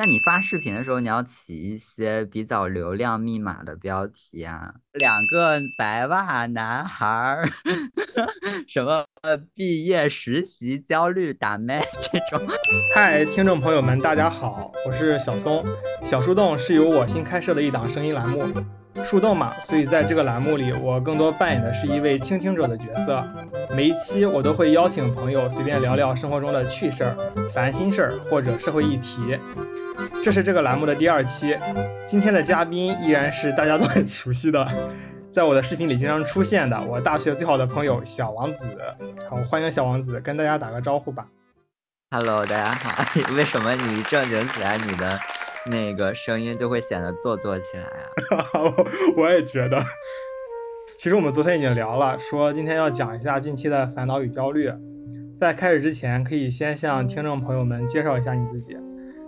[0.00, 7.42] 但你发视频的时候，你要起一些比较流量密码的标题啊，两个白袜男孩，
[8.68, 9.04] 什么
[9.56, 12.46] 毕业实习焦虑打麦这种。
[12.94, 15.66] 嗨，听众朋友们，大家好，我是小松。
[16.04, 18.44] 小树洞是由我新开设的一档声音栏目，
[19.04, 23.24] 树洞嘛，所以在这个栏目里，我更多扮演的是一位倾听者的角色。
[23.74, 27.16] 每一期我都会邀请朋友随便聊聊生活中的趣事儿、
[27.52, 29.38] 烦心事儿或者社会议题。
[30.22, 31.56] 这是这个栏目的第二期，
[32.06, 34.66] 今天的嘉宾依然是大家都很熟悉的，
[35.28, 38.76] 在我的视频里经常出现的我大学最好的朋友小王子。
[39.28, 41.26] 好，欢迎小王子，跟大家打个招呼吧。
[42.10, 43.04] Hello，大家好。
[43.36, 45.18] 为什么你正经起来，你的
[45.70, 48.10] 那个声音就会显得做作起来啊？
[49.16, 49.80] 我也觉得。
[50.96, 54.70] 其实我们昨天已经聊了，说今天要讲一下近期的烦恼与焦虑。
[55.40, 58.76] 在开始之前，可以先向听众朋友们介绍一下你自己。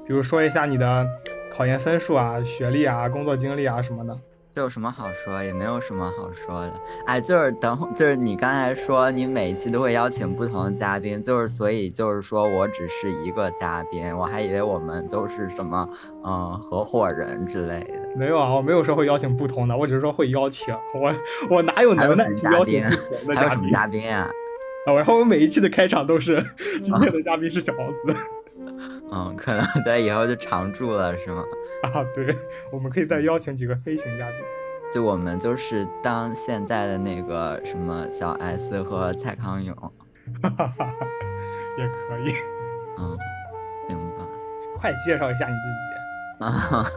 [0.05, 1.07] 比如说一下你的
[1.53, 4.19] 考研分数啊、学历啊、工作经历啊什么的，
[4.52, 5.45] 这有什么好说？
[5.45, 6.73] 也没有什么好说的。
[7.06, 15.88] 哎，就是等会，就是你刚才说你每一期都会邀请不同的嘉宾，就是所以就是说我只是一个嘉宾，我还以为我们就是什么
[16.24, 18.09] 嗯合伙人之类的。
[18.16, 21.14] 没有啊，我没有说会邀请不同的，我只是说会邀请我，
[21.48, 23.37] 我哪有能耐去邀请不同的嘉宾？
[23.37, 24.29] 还有什么嘉宾啊？
[24.87, 26.45] 啊，然后我每一期的开场都是
[26.82, 28.40] 今天的嘉宾是小王子。
[29.13, 31.43] 嗯，可能在以后就常驻了，是吗？
[31.83, 32.35] 啊，对，
[32.73, 34.37] 我们可以再邀请几个飞行嘉宾。
[34.93, 39.75] 就我们就是当现在的那个什么小 S 和蔡康永，
[41.79, 42.35] 也可以。
[42.99, 43.16] 嗯，
[43.87, 44.27] 行吧。
[44.77, 46.45] 快介绍一下你自己。
[46.45, 46.91] 啊，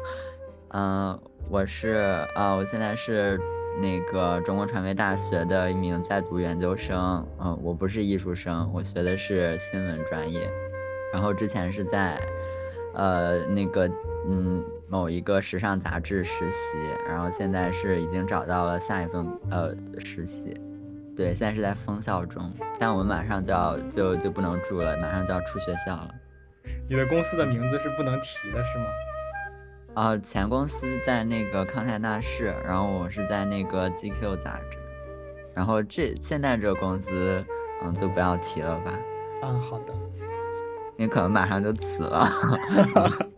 [0.69, 1.19] 嗯，
[1.49, 3.39] 我是啊，我现在是
[3.79, 7.25] 那个中国传媒大学的一名在读研究生。
[7.39, 10.49] 嗯，我不是艺术生，我学的是新闻专业。
[11.13, 12.19] 然后之前是在，
[12.95, 13.87] 呃，那个，
[14.27, 20.59] 嗯，某一个时尚杂志实习，然后现在是已经找到了下一份呃实习，
[21.15, 26.09] 对，现在是在封校中，但我们马上就要就就不能住了，马上就要出学校了。
[26.89, 28.85] 你的公司的名字是不能提的，是吗？
[29.93, 34.77] 啊，前公司在那个康泰纳仕，然后我是在那个 GQ 杂志，
[35.53, 37.45] 然后这现在这个公司，
[37.83, 38.91] 嗯，就不要提了吧。
[39.43, 39.93] 嗯，好的。
[40.97, 42.29] 你可能马上就辞了。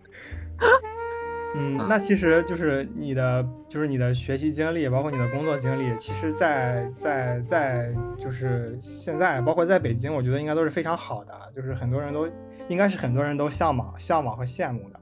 [1.58, 12.28] 嗯，那其实就是你的，就是你的学习经历，包括你的工作经历，其实，在在在，就是现在，包括在北京，我觉得应该都是非常好的，就是很多人都
[12.68, 15.00] 应该是很多人都向往、向往和羡慕的。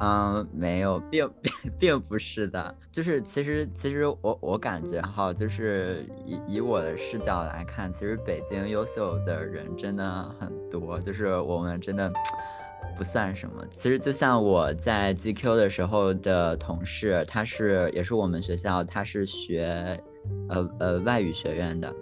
[0.00, 12.12] 嗯，没有，并并并不是的，就是其实其实我我感觉哈，就是以以我的视角来看，其实北京优秀的人真的很多，就是我们真的
[12.96, 13.64] 不算什么。
[13.72, 19.98] 其实就像我在 GQ 的时候的同事，他是也是我们学校，他是学
[20.48, 21.94] 呃呃外语学院的，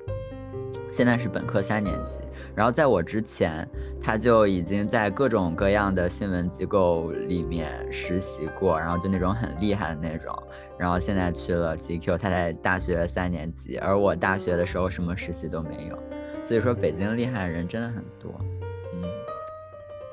[0.93, 2.21] 现在是本科三年级。
[2.55, 3.67] 然后在我之前，
[4.01, 10.37] 他就已经在各种各样的新闻机构里面实习过，然后就那种很厉害的那种。
[10.79, 15.99] 然后现在去了 GQ，他在大学三年级，而我大学的时候什么实习都没有。
[16.45, 18.35] 所以说北京厉害的人真的很多。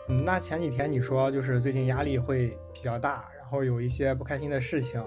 [0.07, 5.03] 嗯，那前几天你说就是最近压力会比较大，然后有一些不开心的事情，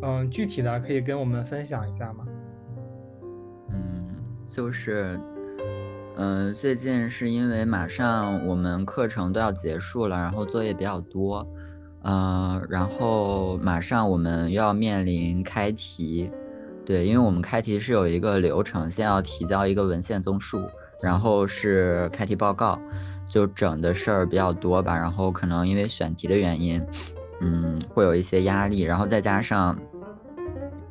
[0.00, 2.26] 嗯，具体的可以跟我们分享一下吗？
[4.48, 5.18] 就是。
[6.18, 11.46] 嗯，最近是因为马上我们课程都要结束了，然后作业比较多，
[12.04, 16.30] 嗯，然后马上我们要面临开题，
[16.86, 20.62] 对，因为我们开题是有一个流程，先要提交一个文献综述，
[21.02, 22.80] 然后是开题报告，
[23.28, 26.82] 就整的事儿比较多吧，然后可能因为选题的原因，
[27.42, 29.78] 嗯，会有一些压力，然后再加上，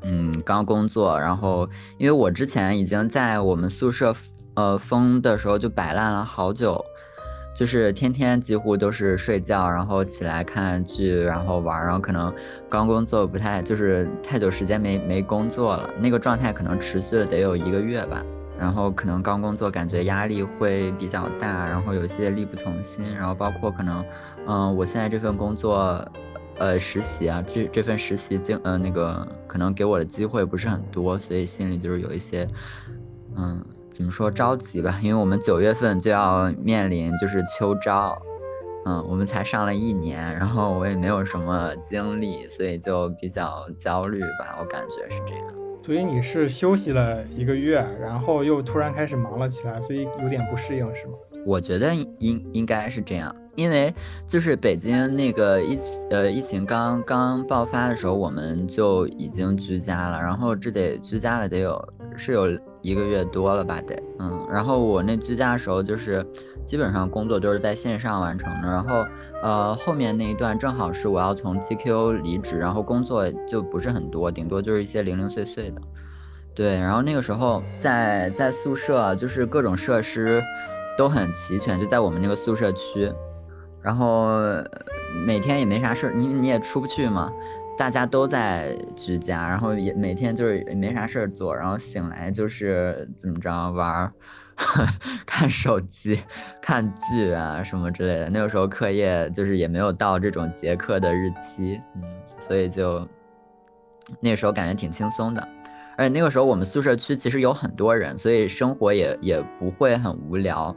[0.06, 1.68] 嗯，刚工作，然后
[1.98, 4.16] 因为我之前已经在我们宿舍。
[4.58, 6.82] 呃，封的时候就摆烂了好久，
[7.58, 12.34] 就是天天几乎都是睡觉，然后起来看剧，然后玩，然后可能
[12.70, 18.24] 刚工作不太，就是太久时间没没工作了，那个状态可能持续了得有一个月吧，
[18.58, 24.06] 然后可能刚工作感觉压力会比较大，然后有些力不从心，然后包括可能，
[24.48, 26.02] 嗯，我现在这份工作，
[26.58, 32.48] 呃，实习啊，这这份实习经，呃，那个可能给我的机会不是很多，所以心里就是有一些，
[33.36, 33.64] 嗯。
[33.96, 35.00] 怎么说着急吧？
[35.02, 38.14] 因为我们九月份就要面临就是秋招，
[38.86, 44.58] 嗯，我们才上了一年，然后我也没有什么经历，所以就比较焦虑吧。
[44.60, 45.46] 我感觉是这样。
[45.82, 51.14] 所以你是休息了一个月，然后又突然开始忙了起来，所以有点不适应是吗？
[51.46, 53.34] 我觉得应应该是这样。
[53.56, 53.94] 因为
[54.28, 55.78] 就是北京那个疫
[56.10, 62.48] 呃疫情刚刚爆发的时候，我们就已经居家了，然后这得居家了得有是有
[62.82, 66.26] 一个月多了吧得，嗯，然后我那居家的时候就是
[66.66, 69.06] 基本上工作都是在线上完成的，然后
[69.42, 75.82] 呃后面那一段正好是我要从 GQ 离职，然后工作就不是很多，顶多就是一些零零碎碎的，
[76.54, 80.44] 对，然后那个时候在在宿舍就是各种设施
[80.98, 83.12] 都很齐全，就在我们那个宿舍区。
[83.86, 84.40] 然后
[85.28, 87.32] 每天也没啥事儿，你你也出不去嘛，
[87.78, 94.14] 大家都在居家，然后也每天就是也没啥事儿做，然后醒来就是怎么着玩儿，
[95.24, 96.20] 看手机、
[96.60, 98.30] 看剧啊什么之类的。
[98.30, 102.02] 那个时候课业就是也没有到这种结课的日期，嗯，
[102.40, 103.08] 所以就
[104.20, 105.48] 那个时候感觉挺轻松的，
[105.96, 110.76] 而且那个时候我们宿舍区其实有很多人，所以生活也也不会很无聊。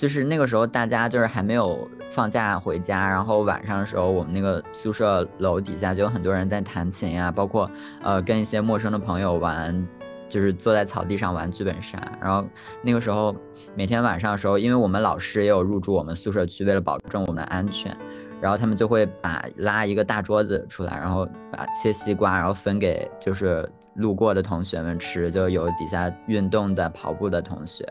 [0.00, 7.70] 就是那个时候，大家就是还没有放假回家，然后晚上的时候，我们那个宿舍楼底下就有很多人在弹琴呀，包括
[8.02, 9.86] 呃跟一些陌生的朋友玩，
[10.26, 12.00] 就是坐在草地上玩剧本杀。
[12.18, 12.42] 然后
[12.80, 13.36] 那个时候
[13.74, 17.94] 每天晚上的时候，因为我们老师也有入住我们宿舍区，为了保证我们的安全，
[18.40, 27.86] 然后他们就会把拉一个大桌子出来，然后把切西瓜，然后分给就是路过的同学们吃，就有底下运动的、跑步的同学。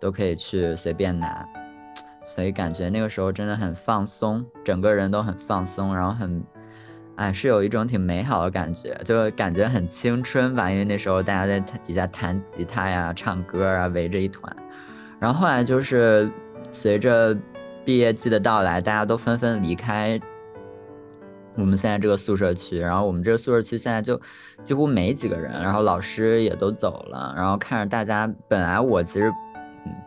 [0.00, 1.46] 都可以去随便拿，
[2.24, 6.44] 所以感觉那个时候真的很放松，整个人都很放松，然后很，
[7.16, 10.70] 哎，是有一种挺美好的感觉，就感觉很青春吧。
[10.70, 14.54] 因为那时候大家在底下弹吉他呀、唱歌啊，围着一团。
[15.18, 16.30] 然后后来就是
[16.70, 17.34] 随着
[17.84, 20.20] 毕业季的到来，大家都纷纷离开
[21.54, 24.20] 我们现在这个宿舍区，然后我们这个宿舍区现在就
[24.60, 29.32] 几乎没几个人，然后老师也都走了，然后看着大家，本来我其实。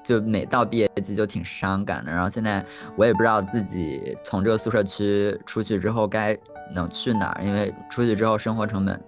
[0.03, 2.65] 就每到毕业季就挺伤感的，然后现在
[2.95, 6.38] 我也不知道自己从这个宿舍区出去之后该
[6.74, 9.00] 能去哪儿，因为出去之后生活成本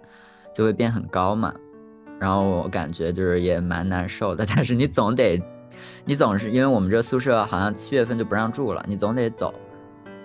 [0.53, 1.53] 就会变很高嘛。
[2.19, 5.41] 然后我感觉就是也蛮难受的， 但是你总得，
[6.05, 9.53] 你总是因为我们这宿舍好像七月份就不让住了，你总得走，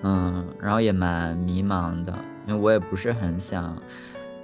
[0.02, 2.12] 嗯，然后也蛮迷茫的，
[2.46, 3.76] 因为我也不是很想，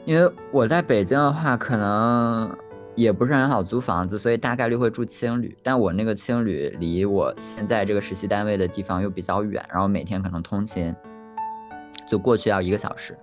[0.05, 2.57] 因为我在北京的话可能。
[2.97, 5.57] 也不是很好租房子，所以大概率会住青旅。
[5.63, 10.95] 但我那个青旅离我现在这个实习单位的地方又比较远，然后每天可能通勤
[12.07, 13.17] 就过去要一个小时，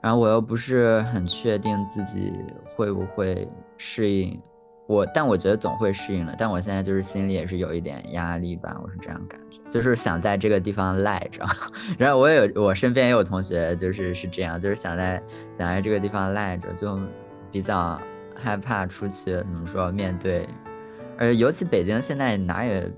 [0.00, 2.32] 然后我又不是很确定自己
[2.74, 4.40] 会不会适应。
[4.86, 6.34] 我但我觉得总会适应的。
[6.38, 11.44] 但我现在就是心里也是有一点压力吧，我是这样感觉，就是想在这个地方赖着。
[11.98, 15.22] 然后我也有我身边也有同学就是是这样，就是想在
[15.58, 16.98] 想在这个地方赖着，就
[17.50, 18.00] 比较。
[18.40, 20.48] 害怕出去怎么说面对，
[21.18, 22.90] 而尤其北京现在哪也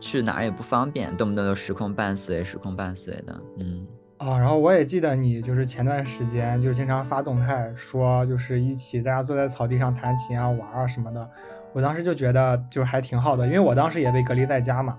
[0.00, 3.86] 去哪也不方便，动不动就时空伴随，时空伴随的，嗯
[4.18, 4.38] 啊。
[4.38, 11.28] 然后我也记得你就是前段时间就是经常发动态说就是一起大家坐在草地上弹琴啊玩啊什么的，
[11.72, 14.96] 我当时就觉得就还挺好的，因为我当时也被隔离在家嘛，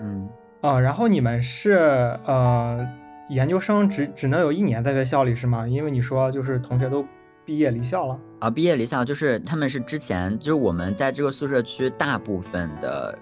[0.00, 0.28] 嗯
[0.60, 0.78] 啊。
[0.78, 1.72] 然后你们是
[2.24, 2.86] 呃
[3.28, 5.66] 研究生只只能有一年在学校里是吗？
[5.66, 7.04] 因为你说就是同学都。
[7.48, 8.50] 毕业离校了啊！
[8.50, 13.18] 毕业离校就是他们是之前就是我们在这个宿舍区大部分的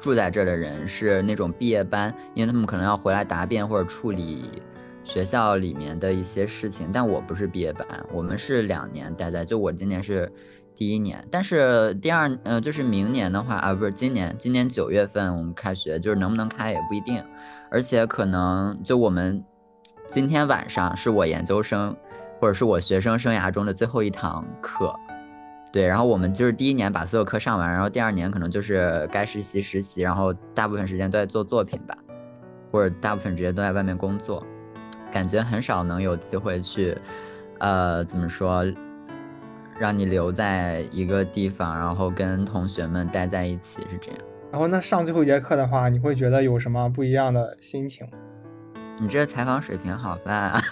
[0.00, 4.60] 住在这的人是那种毕业班，因为他们可能要回来答辩或者处理
[5.04, 6.90] 学校里面的一些事情。
[6.92, 10.28] 但我不是毕业班，我们是两年待在，就我今年是
[10.74, 17.22] 第一年，但是第二呃就是明年的话啊不是今年，今年九月份我们开学，就是能不能开也不一定，
[17.70, 19.40] 而且可能就我们
[20.08, 21.96] 今天晚上是我研究生。
[22.40, 24.94] 或者是我学生生涯中的最后一堂课，
[25.72, 31.96] 对，然后我们就是第一年把所有课上完，然后第二年可能就是该实习实习，然后大部分时间都在做作品吧，
[32.70, 34.44] 或者大部分时间都在外面工作，
[35.10, 36.96] 感觉很少能有机会去，
[37.58, 38.64] 呃，怎么说，
[39.78, 44.20] 让你留在一个地方，然后跟同学们待在一起是这样。
[44.50, 48.06] 然后那上最后一节课的话，你会觉得有什么不一样的心情？
[49.00, 50.62] 你这采访水平好烂，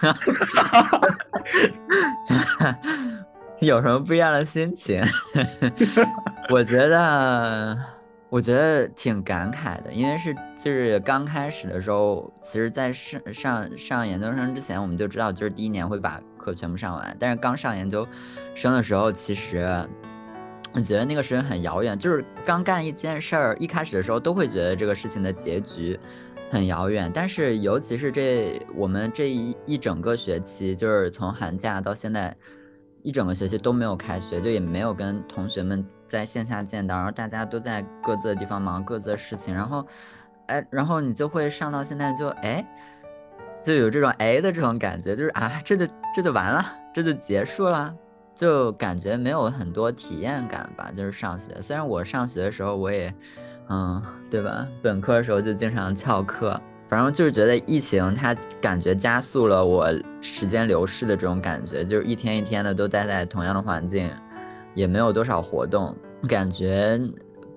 [3.61, 5.03] 有什么不一样的心情？
[6.51, 7.79] 我觉得，
[8.29, 18.07] 我觉得挺感慨的，因为是就是刚开始的时候，其实，在上上上研究生之前，我们就知道就是第一年会把课全部上完，但是刚上研究
[18.55, 19.89] 生的时候，其实
[20.73, 25.99] 我觉得那个时间很遥远，就是刚干一件事儿，一开始的时候都会觉得这个事情的结局。
[26.51, 32.35] 很遥远，但是尤其是这我们这一一整个学期，就是从寒假到现在
[33.03, 39.87] 一整个学期都没有开学，就也没有跟同学们在线下见到，然后大家都在各自的地方忙各自的事情，然后
[40.47, 42.65] 哎，然后你就会上到现在就哎，
[43.61, 47.93] 就有这种哎的这种感觉，就是啊，这就这就完了，这就结束了，
[48.35, 50.93] 就感觉没有很多体验感吧。
[50.97, 53.13] 就是上学，虽然我上学的时候我也，
[53.69, 54.67] 嗯，对吧？
[54.83, 56.61] 本科的时候就经常翘课。
[56.89, 59.89] 反正就是觉得疫情，它感觉加速了我
[60.21, 64.09] 时间流逝的这种感觉，就是一天一天的都待在同样的环境，
[64.73, 65.97] 也没有多少活动，
[66.29, 66.97] 感觉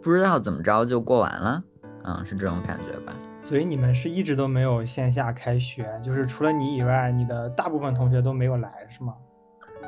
[0.02, 1.64] 不知道怎么着就过完了，
[2.06, 3.14] 嗯，是这种感觉吧。
[3.44, 9.14] 所以你们是一直都没有线下开学，就是除了你以外，你的大部分同学都没有来，是吗？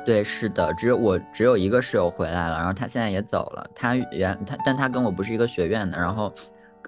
[0.04, 6.32] 对，是的，只有我只有一个室友回来了，然后他现在也走了，他原他但他跟我不是一个学院的，然后，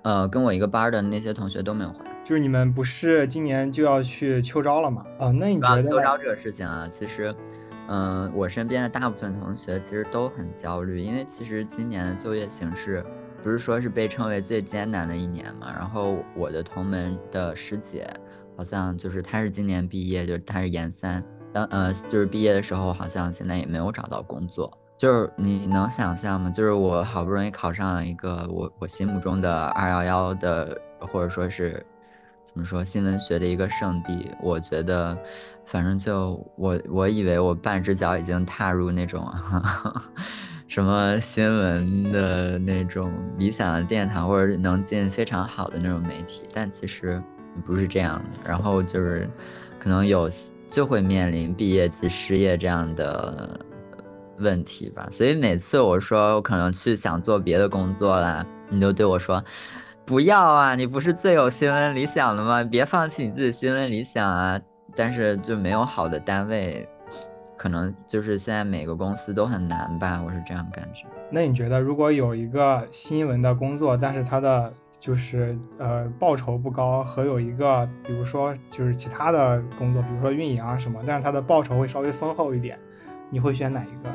[0.02, 2.10] 呃，跟我一个班的那些同学都没有回来。
[2.24, 5.04] 就是你们不是今年就要去秋招了吗？
[5.18, 7.34] 啊，那你觉得秋招这个事情啊，其实，
[7.86, 13.04] 嗯，我身边的大部分同学其实都很焦虑，因为其实今年的就业形势
[13.42, 15.70] 不是说是被称为最艰难的一年嘛。
[15.70, 18.08] 然后我的同门的师姐，
[18.56, 21.22] 好像就是她是今年毕业，就是她是研三，
[21.54, 24.70] 当呃就是毕业的时候，好像现在也没有找到工作。
[24.98, 26.50] 就是你能想象吗？
[26.50, 31.86] 就是我好不容易考上了一个我我心目中的二幺幺的，或者说是。
[32.46, 32.84] 怎么说？
[32.84, 35.16] 新闻学的一个圣地，我觉得，
[35.64, 39.26] 反正就我，我以为我半只脚已经踏入那种
[40.68, 47.20] 什么新闻的那种理想的殿堂，或者能进非常好的那种媒体，但其实
[47.64, 48.30] 不是这样的。
[48.46, 49.26] 然后就是，
[49.80, 50.28] 可能有
[50.68, 53.58] 就会面临毕业即失业这样的
[54.38, 55.08] 问题吧。
[55.10, 59.42] 所以每次我说我可能去想做别的工作啦，你都对我说。
[60.06, 60.74] 不要啊！
[60.74, 62.62] 你不是最有新闻理想的吗？
[62.62, 64.60] 别放弃你自己新闻理想啊！
[64.94, 66.86] 但是就没有好的单位，
[67.56, 71.06] 可能就是现在每个公司都很难吧，我是这样感觉。
[71.30, 74.70] 那你觉得，如果有一个新闻的工作，但是它的
[75.04, 82.78] 就是呃报酬不高，和有一个比如说就是其他的工作，比如说运营啊什么，但是它的报酬会稍微丰厚一点，
[83.28, 84.08] 你会选哪一个？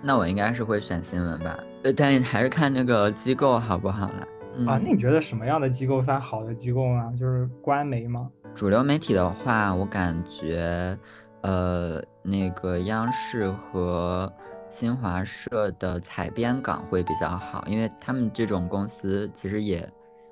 [0.00, 4.26] 那我应该是会选新闻吧，呃，但还是看那个机构好不好了。
[4.66, 7.12] 啊，那你觉得什么样的机构算好的机构呢？
[7.14, 8.26] 就是官媒吗？
[8.54, 10.98] 主流媒体的话，我感觉，
[11.42, 14.32] 呃，那个央视和
[14.70, 19.86] 新华社的采编岗会比较好，因为他们这种公司其实也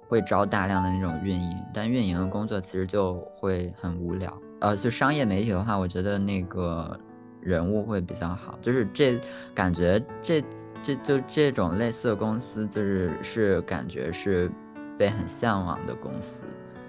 [0.09, 4.37] 会招大量的那种运营，但运营的工作其实就会很无聊。
[4.61, 6.99] 呃，就商业媒体的话，我觉得那个。
[7.41, 9.19] 人物会比较好，就是这
[9.55, 10.45] 感觉，这
[10.83, 14.51] 这就这种类似的公司，就是是感觉是
[14.99, 16.43] 被很向往的公司，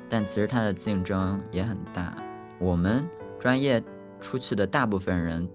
[0.09, 2.15] 但其实它的竞争也很大。
[2.57, 3.07] 我们
[3.39, 3.81] 专业
[4.19, 5.47] 出去的大部分人，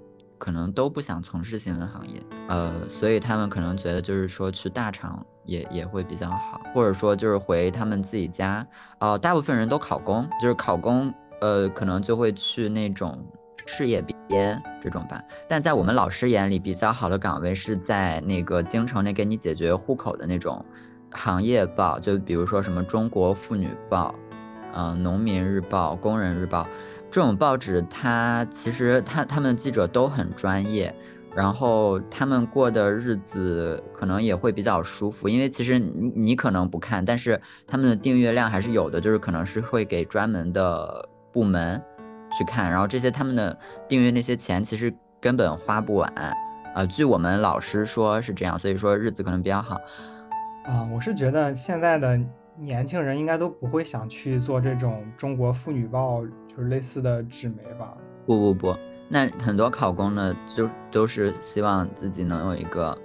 [0.45, 8.67] 可能都不想从事新闻行业，呃，所以他们可能觉得就是说去大厂也也会比较好，或者说就是回他们自己家，
[9.01, 11.11] 哦，大部分人都考公，就是考公，
[11.41, 13.27] 呃，可能就会去那种。
[13.67, 20.63] 事业编这种吧，但在我们老师眼里，比较好的岗位是在那个京城内给你解决户口的那种
[21.11, 24.15] 行业报，就比如说什么《中国妇女报》、
[24.75, 26.65] 嗯，《农民日报》、《工人日报》
[27.15, 30.93] 这种报纸，它其实他他们记者都很专业，
[31.33, 41.81] 然后他们过的日子可能也会比较舒服，因为其实你你可能不看，但是他们的订阅量还是有的，就是可能是会给专门的部门。
[42.37, 43.57] 去看，然后这些他们的
[43.87, 46.13] 订阅那些钱其实根本花不完，
[46.75, 49.77] 啊，据我们老师说是这样，所以说日子可能比较好。
[50.65, 52.19] 啊，我是觉得现在的
[52.57, 57.97] 年轻人应该都不会想去做这种中国妇女报，就是类似的纸媒吧？
[58.27, 58.77] 不不不，
[59.09, 62.97] 那很多考公的就都是希望自己能有一个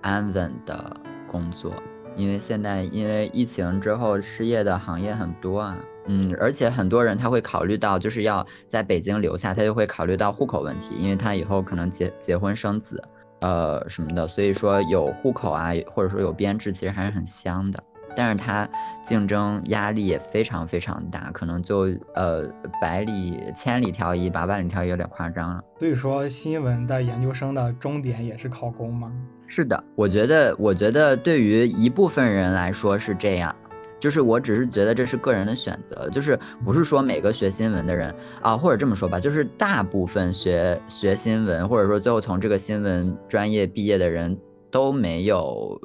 [0.00, 0.96] 安稳的
[1.26, 1.72] 工作，
[2.14, 5.76] 因为现在因为疫情之后失业的行业很多啊。
[6.06, 13.02] 嗯，而且很多人他会考虑到，就是要在北京留下，他就会考虑到户口问题，因为他以后可能结结婚生子，
[13.40, 17.82] 呃什么的，所以说有户口啊，或者说有编制，其实还是很香的。
[18.16, 18.68] 但是它
[19.04, 22.48] 竞争压力也非常非常大，可能就呃
[22.80, 25.62] 百里千里挑一，吧万里挑一有点夸张了。
[25.78, 29.12] 所以说，新闻的研究生的终点也是考公吗？
[29.46, 33.54] 是的，我觉得，我觉得对于一部分人来说是这样。
[34.00, 44.36] 就是我只是觉得这是个人的选择，就是不是说每个学新闻的人啊，或者这么说吧，就是大部分学学新闻，或者说最后从这个新闻专业毕业的人
[44.70, 45.80] 都没有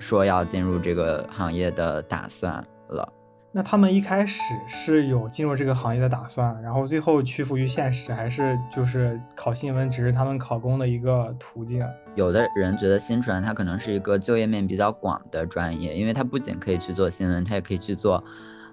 [0.00, 2.52] 说要进入这个行业的打算
[2.88, 3.08] 了。
[3.52, 11.84] 那他们一开始是有进入这个行业的打算，然后最后屈服于现实，还是就是考新闻只是他们考公的一个途径？
[12.14, 18.22] 有的人觉得新传它可能是一个就业面比较广的专业，因为它不仅可以去做新闻，它也可以去做，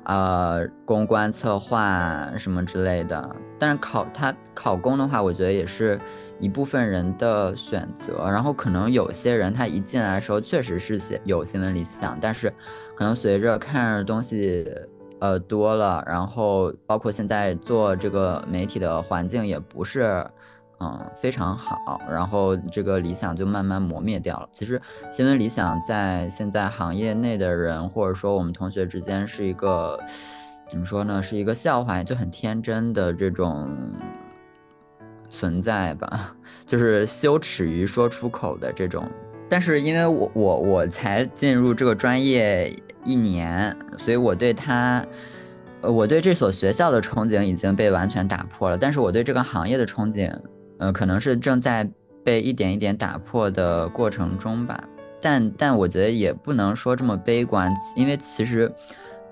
[0.03, 3.35] 呃，公关策划什么之类的。
[3.57, 5.99] 但是考它考公的话，我觉得也是
[6.39, 8.29] 一部分人的选择。
[8.29, 12.53] 然后可能有些人他一进来的时候确实是写有新闻理想，但是
[12.95, 14.69] 可能随着看东西
[15.19, 20.25] 呃多了，然后包括现在做这个媒体的环境也不是。
[20.79, 21.99] 嗯，非常好。
[22.07, 24.47] 然后这个理想就慢慢磨灭掉了。
[24.51, 24.79] 其实
[25.09, 29.99] 新闻理想在现在行业内的人，或者说我们同学之间，是一个
[30.69, 31.19] 怎么说呢？
[31.19, 33.67] 是一个笑话，就很天真的这种
[35.29, 39.09] 存在吧， 就是羞耻于说出口的这种。
[39.49, 45.05] 但是因为我我我才进入这个专业一年，所以我对他，
[45.81, 48.77] 呃，我对这所学校的憧憬已经被完全打破了。
[48.77, 50.31] 但是我对这个行业的憧憬。
[50.79, 51.89] 呃，可能是正在
[52.23, 54.83] 被一点一点打破的过程中吧，
[55.19, 58.71] 但但我觉得也不能说这么悲观，因为其实，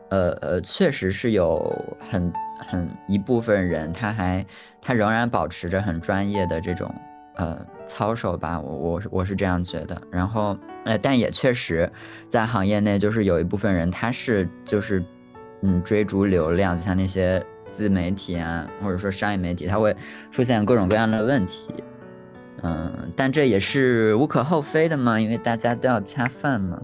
[0.09, 1.63] 呃呃，确实是有
[1.99, 2.33] 很
[2.67, 4.43] 很一部分人，他还
[4.85, 6.93] 他仍然保持着很专业的这种
[7.37, 9.99] 呃操守吧，我我我是这样觉得。
[10.11, 11.91] 然后呃，但也确实
[12.29, 15.03] 在行业内，就是有一部分人他是就是
[15.63, 17.43] 嗯追逐流量，就像那些。
[17.71, 19.93] 自媒体啊，或者说商业媒体，它会
[20.31, 21.73] 出现各种各样的问题，
[22.63, 26.81] 嗯，但这也是无可厚非的嘛，因为大家都要恰饭嘛。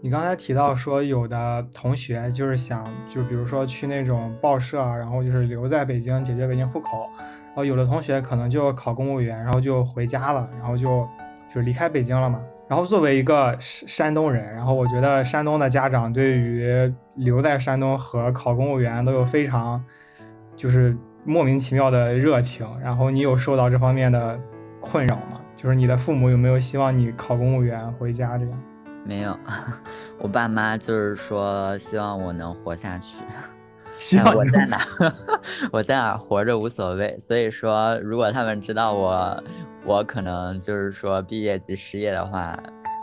[0.00, 11.08] 你刚才提到说，有的同学就是想，就比如说去那种报社，然后就是留在北京解决北京户口，然后有的同学可能就考公务员，然后就回家了，然后就
[11.52, 12.40] 就离开北京了嘛。
[12.68, 19.82] 然后作为一个山山东人，然后我觉得山东的家长对于留在山东和考公务员都有非常。
[20.54, 24.40] 就是莫名其妙的热情，然后你有受到这方面的
[24.80, 25.38] 困扰吗？
[25.54, 28.58] 就是你的父母有没有希望你考公务员回家这样？
[29.06, 29.38] 没有，
[30.18, 33.16] 我爸妈就是说希望我能活下去。
[33.98, 34.86] 希望 我在哪，
[35.72, 37.16] 我在哪活着无所谓。
[37.18, 39.42] 所以说，如果他们知道我，
[39.84, 42.58] 我可能就是说毕业即失业的话，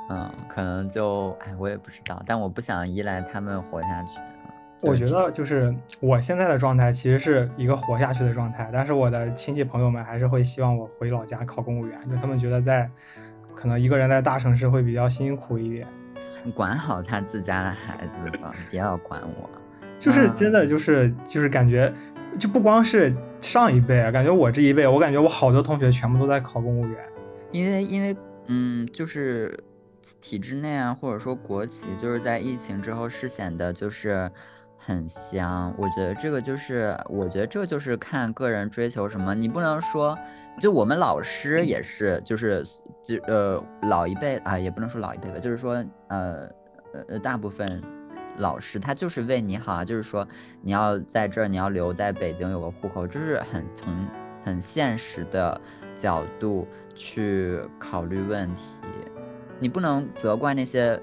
[0.10, 2.22] 嗯，可能就哎，我也不知道。
[2.28, 4.20] 但我不想依赖他们活下去。
[4.82, 12.88] 我觉得就是我现在的状态其实是一个活下去的状态，但是我的亲戚朋友们还是会希望我回老家考公务员，就他们觉得在
[13.56, 15.88] 可能一个人在大城市会比较辛苦一点。
[16.54, 19.50] 管好他自家的孩子吧， 不要管我。
[19.98, 21.94] 就是真的就是就是感觉
[22.38, 26.98] 就不光是上一辈啊，感觉我这一辈，我感觉我好多同学全部都在考公务员，
[27.52, 28.16] 因为因为
[28.48, 29.58] 嗯，就是
[30.20, 34.30] 体制内啊，或者说国企，就是在疫情之后是显得就是。
[34.86, 39.34] 很香，我觉得这个就是，我觉得这就是看个人追求什么。
[39.34, 40.20] 你不能说，
[40.60, 42.64] 就我们老师也是，就是
[43.04, 46.50] 就呃老一辈啊，也不能说老一辈吧，就是说呃
[47.08, 47.82] 呃大部分
[48.38, 50.28] 老师他就是为你好啊，就是说
[50.62, 54.08] 你要在这儿，你要留在北京有个户口，就是很从
[54.44, 55.60] 很现实的
[55.96, 58.76] 角度去考虑问题，
[59.60, 61.02] 你不能责怪那些。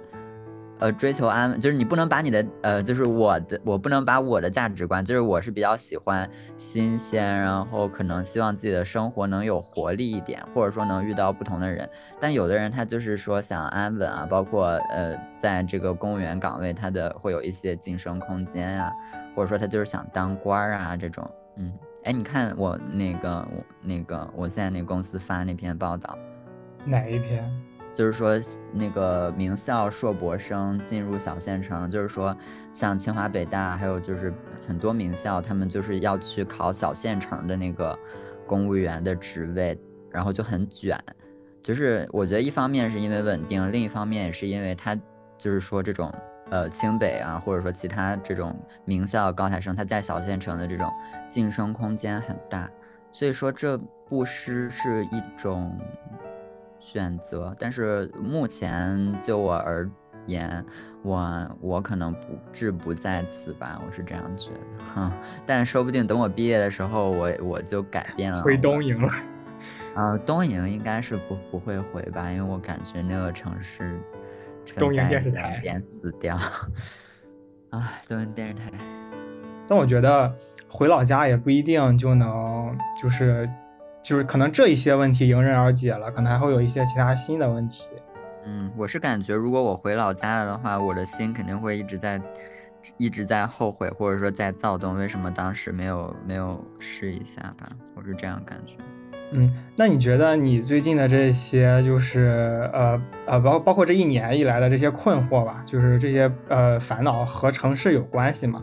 [0.80, 11.88] 呃，追求安稳，就是你不能把你的呃，就是我的，我不能把我的价值观，就是我是比较喜欢新鲜，然后可能希望自己的生活能有活力一点，或者说能遇到不同的人。
[12.18, 18.90] 但有的人他就是说想安稳啊，包括呃，在这个公务员岗位，他的会有一些晋升空间啊，
[19.36, 21.30] 或者说他就是想当官啊这种。
[21.56, 21.70] 嗯，
[22.04, 26.16] 哎，你看我那个我那个我现在那公司发那篇报道，
[26.86, 27.44] 哪一篇？
[27.92, 28.38] 就是说，
[28.72, 32.36] 那个名校硕博生进入小县城，就是说，
[32.72, 34.32] 像清华、北大，还有就是
[34.66, 37.98] 很多名校，他们就是要去考小县城的那个
[38.46, 39.78] 公务员的职位，
[40.10, 40.98] 然后就很卷。
[41.62, 44.94] 就是我觉得一方面是因为稳定，另一方面也是因为他
[45.36, 46.12] 就是说这种
[46.50, 50.88] 呃清北啊，或者说其他这种名校高材生，他在小县城的这种
[51.28, 52.70] 晋升空间很大，
[53.10, 53.76] 所以说这
[54.08, 55.76] 不失是一种。
[56.80, 59.88] 选择，但是目前就我而
[60.26, 60.64] 言，
[61.02, 65.12] 我我可能不志不在此吧，我是这样觉得哈。
[65.46, 69.08] 但说不定等我毕业的时候，我我就改变了，回东营了。
[69.94, 74.00] 啊，东营应该是不不会回吧，因为我感觉那个城市
[74.76, 76.36] 东营电视台点死掉。
[77.70, 78.70] 啊，东营电视台。
[79.66, 80.34] 但我觉得
[80.68, 83.48] 回老家也不一定就能就是。
[84.02, 87.84] 就是可能这一些问题迎刃而解了，可能还会有一些其他新的问题。
[88.46, 92.20] 嗯，我是感觉如果我回老家了的话，我的心肯定会一直在，
[92.96, 97.68] 一直在后悔，或者说在躁动，为什么当时没有没有试一下吧？
[97.94, 98.74] 我是这样感觉。
[99.32, 108.60] 嗯，那你觉得你最近的这些就是呃呃，包包括这一年以来的这些困惑吧，就是这些呃烦恼和城市有关系吗？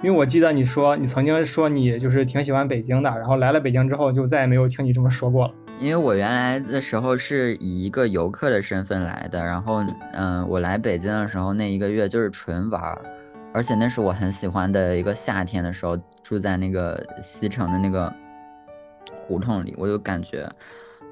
[0.00, 5.54] 因为我记得你说你曾经说你就是挺喜欢北京的，然后来了北京之后就再也没有听你这么说过了。
[5.80, 13.00] 因为我原来的时候是以一个游客的身份来的，然后嗯，我来北京的时候那一个月就是纯玩儿，
[13.52, 18.12] 而且那是我很喜欢的一个夏天的时候，住在那个西城的那个
[19.26, 20.48] 胡同里，我就感觉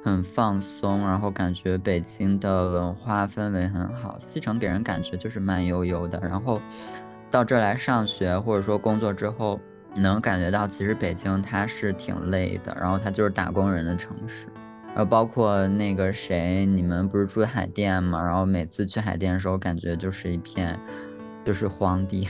[0.04, 4.16] 很放松，然后感觉北京的文化氛围很好。
[4.18, 6.60] 西城给人感觉就是慢悠悠的，然后
[7.30, 9.60] 到这儿来上学或者说工作之后，
[9.94, 14.46] 能感觉到其实北京它是挺累的，然后它就是打工人的城市。
[14.88, 18.24] 然后包括那个谁，你们不是住海淀嘛？
[18.24, 20.78] 然后每次去海淀的时候，感觉就是一片，
[21.44, 22.26] 就是荒地，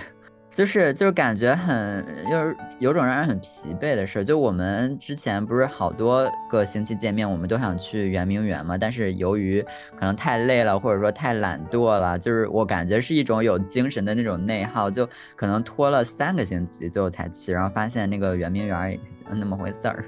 [0.57, 4.25] 就是就是感觉很，就是有种让人很疲惫的事。
[4.25, 9.63] 就我们之前不是好多个星期见面，我们都想去圆明园嘛，但是由于
[10.01, 20.07] 可能太累了，或者说太懒惰了，就是我感觉是一种有精神的那种内耗，就可能拖了三个星期最后才去，然后发现那个圆明园也那么回事儿。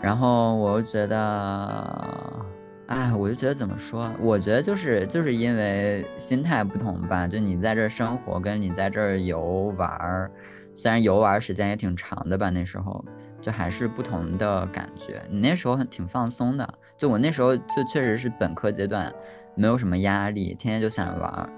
[0.00, 2.46] 然后我又觉得，
[2.90, 4.12] 哎，我就觉得怎么说？
[4.18, 7.24] 我觉得就是就是因为心态不同吧。
[7.26, 10.28] 就你在这生活，跟你在这儿游玩儿，
[10.74, 13.04] 虽然游玩时间也挺长的吧，那时候
[13.40, 15.22] 就还是不同的感觉。
[15.30, 19.12] 你那时候很挺放松的，就我那时候就确实是本科阶段，
[19.54, 21.48] 没有什么压力，天天就想着玩儿。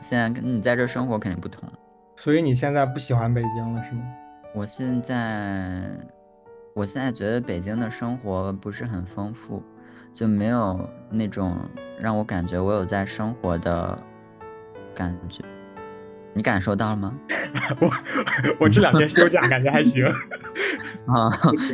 [0.00, 1.68] 现在跟你在这生活肯定不同。
[2.16, 4.02] 所以你现在不喜欢北京了是吗？
[4.54, 5.90] 我现在。
[6.74, 9.62] 我现在觉得北京的生活不是很丰富，
[10.14, 11.56] 就没有那种
[12.00, 13.98] 让我感觉我有在生活的
[14.94, 15.42] 感觉。
[16.32, 17.14] 你感受到了吗？
[17.80, 17.90] 我
[18.60, 20.04] 我这两天休假，感觉还行。
[21.06, 21.30] 啊，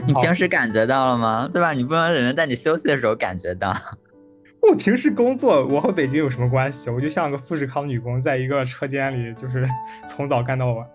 [0.07, 1.49] 你平时感觉到了吗？
[1.51, 1.73] 对吧？
[1.73, 3.75] 你不能人在你休息的时候感觉到。
[4.61, 6.91] 我平时工作，我和北京有什么关系？
[6.91, 9.67] 我就像个富士康女工，在一个车间里，就是
[10.07, 10.87] 从早干到晚。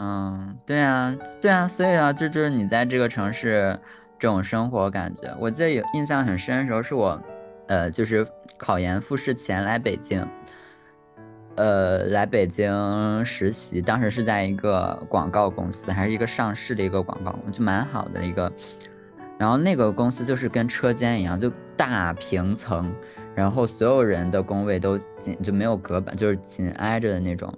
[0.00, 3.78] 嗯，对啊，对啊，所以啊，就就是你在这个城市
[4.24, 7.20] 这种生活感觉，我记得有印象很深的时候，是我，
[7.68, 10.26] 呃，就是考研复试前来北京，
[11.56, 18.50] 呃，来北京实习，当时是在一个广告公司，还是一个上市的一个广告，就蛮好的一个，
[19.36, 22.90] 然后那个公司就是跟车间一样，就大平层，
[23.34, 27.52] 然后所有人的工位都紧，就没有隔板，就是紧挨着的那种。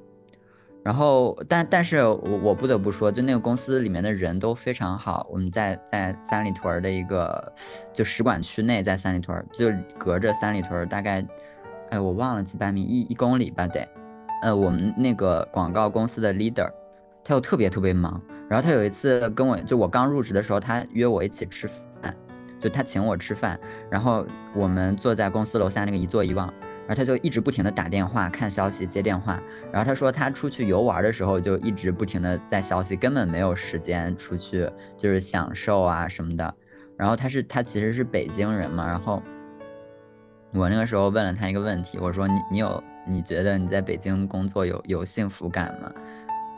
[0.87, 5.27] 然后，但但是我我不得不说，就那个公司里面的人都非常好。
[5.29, 7.53] 我们在在三里屯的一个
[7.92, 9.68] 就使馆区内，在三里屯就
[9.99, 11.27] 隔着三里屯大概，
[11.90, 13.85] 哎，我忘了几百米，一一公里吧得。
[14.42, 16.70] 呃，我们那个广告公司的 leader，
[17.25, 18.22] 他又特别特别忙。
[18.49, 21.66] 然后他有一次跟我就我刚入职的时候，他约我一起吃
[22.01, 22.14] 饭，
[22.61, 23.59] 就他请我吃饭，
[23.90, 26.55] 然后我们坐在公司楼下那个一坐一望。
[26.87, 29.42] 然后他就一直不停的打电话、看消息、接电话。
[29.72, 36.55] 然后他说他出去游玩的时候就一直不停的在消息，根本没有时间出去就是享受啊什么的。
[36.96, 38.87] 然后他是他其实是北京人嘛。
[38.87, 39.20] 然后
[40.53, 45.92] 我那个时候问了他一个问题，我说你你有你觉得你在北京工作有有幸福感吗？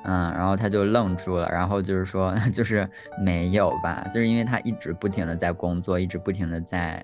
[0.05, 2.89] 嗯，然后他就愣住了，然后就是说 就是
[3.19, 7.03] 没有吧，就是因为他一直不停的在工作，一直不停的在。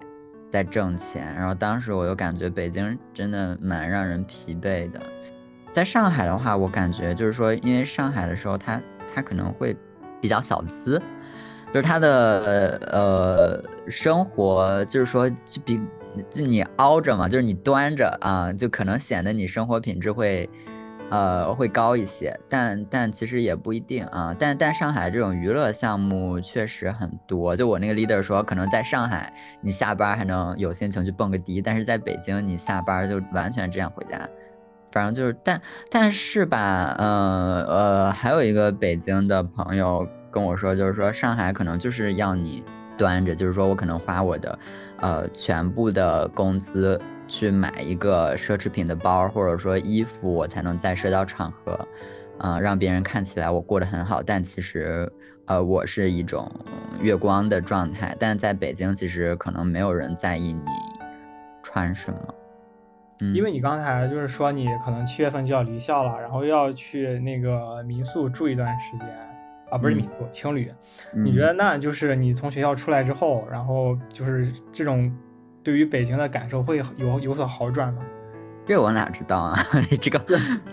[0.54, 5.00] 在挣钱，然后当时我又感觉北京真的蛮让人疲惫的。
[5.72, 8.80] 在上海的话，我感觉就是说，因为上海的时候，它
[9.12, 9.76] 它可能会
[10.20, 11.02] 比较小资，
[11.72, 15.80] 就是它的呃生活，就是说就比
[16.30, 20.48] 就你凹着嘛，就是你端着啊，就可能显得你生活品质会。
[21.10, 24.34] 呃，会高一些，但但其实也不一定啊。
[24.38, 27.54] 但但上海这种娱乐项目确实很多。
[27.54, 34.28] 就我那个 leader 说，可能在上海你下班还能有心情去蹦个迪，但是在北京你下班就完全这样回家。
[34.90, 42.64] 反正就是，但但是吧，嗯呃，还有一个北京的朋友跟我说，就是说上海可能就是要你
[42.96, 44.58] 端着，就是说我可能花我的
[45.00, 47.00] 呃全部的工资。
[47.26, 51.88] 去买一个奢侈品的包，或者说衣服，我才能在社交场合，
[52.38, 54.22] 嗯，让别人看起来我过得很好。
[54.22, 55.10] 但其实，
[55.46, 56.50] 呃，我是一种
[57.00, 58.14] 月光的状态。
[58.18, 60.64] 但在北京，其实可能没有人在意你
[61.62, 62.34] 穿什么，
[63.34, 69.08] 因为你刚才就是说你可能七月份就要离校了，然后要去那个民宿住一段时间
[69.70, 70.70] 啊，不是民宿，青旅。
[71.12, 75.10] 你觉得那就是你从学校出来之后，然后就是这种。
[75.64, 78.02] 对于北京的感受会有有所好转吗？
[78.66, 79.58] 这我哪知道啊？
[79.90, 80.24] 你 这个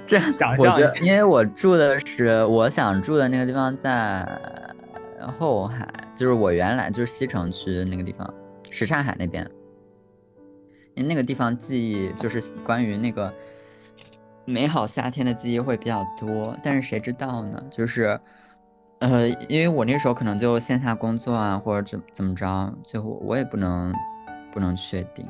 [0.05, 4.27] 这想象一下，因为我住的是我想住的那个地方在
[5.37, 8.33] 后海，就是我原来就是西城区那个地方，
[8.69, 9.49] 什刹海那边。
[10.93, 13.33] 那个地方记忆就是关于那个
[14.45, 17.63] 美好夏天的记忆会比较多，但是谁知道呢？
[17.71, 18.19] 就是，
[18.99, 23.93] 呃，因为我那时候可能就线下工作啊，或者怎怎么着，就我也不能
[24.53, 25.27] 不能确定。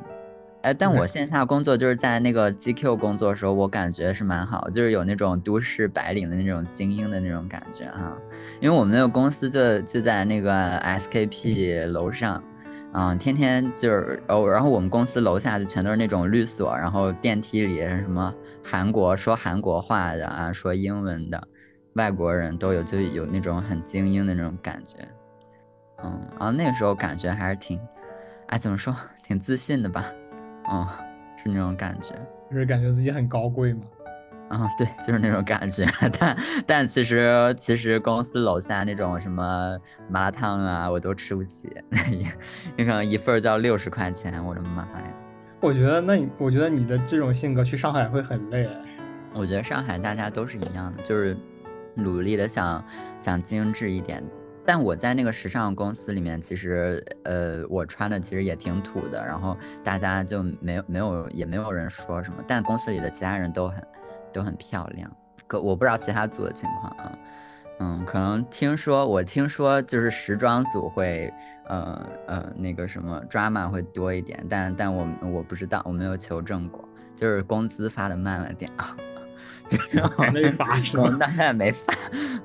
[0.62, 8.16] 哎，但我线下工作就是在那个 GQ 工作的时候，我感觉是蛮好，就是有那种都市白领的那种精英的那种感觉哈。
[8.60, 12.40] 因为我们那个公司就就在那个 SKP 楼上，
[12.92, 18.32] 嗯，天天就是哦，然后我们公司楼下就全都是那种律所，然后电梯里什么
[18.62, 21.42] 韩国说韩国话的啊，说英文的
[21.94, 24.98] 外国人都有，就有那种很精英的那种感觉，
[26.04, 27.80] 嗯，然后那个时候感觉还是挺，
[28.46, 30.04] 哎，怎么说，挺自信的吧。
[30.70, 30.86] 嗯，
[31.42, 32.14] 是那种感觉，
[32.50, 33.82] 就是感觉自己很高贵嘛。
[34.54, 35.86] 嗯，对，就是那种感觉。
[36.20, 39.78] 但但其实其实公司楼下那种什么
[40.10, 41.70] 麻辣烫啊，我都吃不起。
[42.76, 45.04] 你可能一份就要六十块钱，我的妈呀！
[45.60, 48.68] 我觉得那你，我觉得你的这种性格去上海会很累。
[49.32, 51.34] 我觉得上海大家都是一样的，就是
[51.94, 52.84] 努力的想
[53.20, 54.22] 想精致一点。
[54.64, 62.42] 但我在那个时尚公司里面，其实，呃，我穿的其实也挺土的，然后大家就没有没有也没有人说什么。
[62.46, 63.86] 但公司里的其他人都很
[64.32, 65.10] 都很漂亮，
[65.46, 67.18] 可我不知道其他组的情况啊，
[67.80, 71.32] 嗯，可能听说我听说就是时装组会，
[71.66, 78.96] 呃呃那个什么 drama 会多一点，但但我我不知道，我没有求证过，就是工资发的慢了点啊。
[80.16, 81.16] 还 没发是吗？
[81.18, 81.94] 大概也没发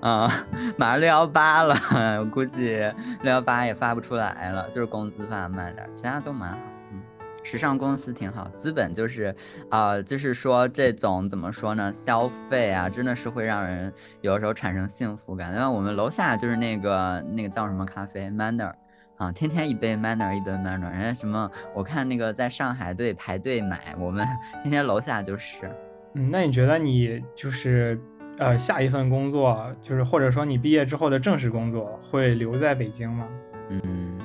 [0.07, 0.31] 啊，
[0.77, 1.75] 马上六幺八了，
[2.19, 2.77] 我 估计
[3.21, 6.57] 六幺八也发不出来了，就是工资发慢点，其他都蛮好。
[6.91, 7.01] 嗯，
[7.43, 9.35] 时尚公司挺好，资本就是，
[9.69, 11.91] 啊，就是说这种怎么说呢？
[11.91, 15.53] 消费啊，真的是会让人有的时候产生幸福感。
[15.53, 18.71] 因为我们楼下就是那个那个叫什么咖啡，Manner，
[19.17, 24.25] 啊，天天一杯 Manner，一杯 Manner，人家什么，我看那个在上海队排队买，我们
[24.63, 25.69] 天天楼下就是。
[26.17, 27.99] 嗯，那你觉得你就是，
[28.39, 33.27] 呃，下一份工作，就是或者说你毕业之后的正式工作，会留在北京吗？
[33.69, 34.17] 嗯，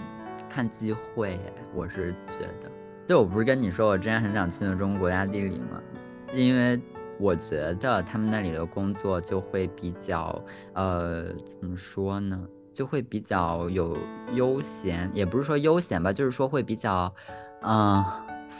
[0.48, 1.38] 看机会，
[1.74, 2.72] 我是觉得，
[3.07, 5.78] 就我不是跟你说我之前很想去那中国国家地理吗？
[6.33, 6.81] 因为
[7.18, 11.26] 我觉得他们那里的工作就会比较，呃，
[11.61, 12.42] 怎么说呢？
[12.72, 13.98] 就会比较有
[14.33, 17.14] 悠闲，也不是说悠闲吧，就是说会比较，
[17.61, 18.02] 嗯。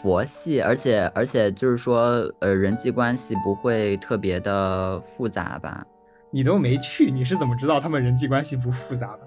[0.01, 5.87] 佛系，而且而且就是说，呃，人际关系不会特别的复杂吧？
[6.31, 9.21] 你都没去，你是怎么知道他们人际关系不复杂的？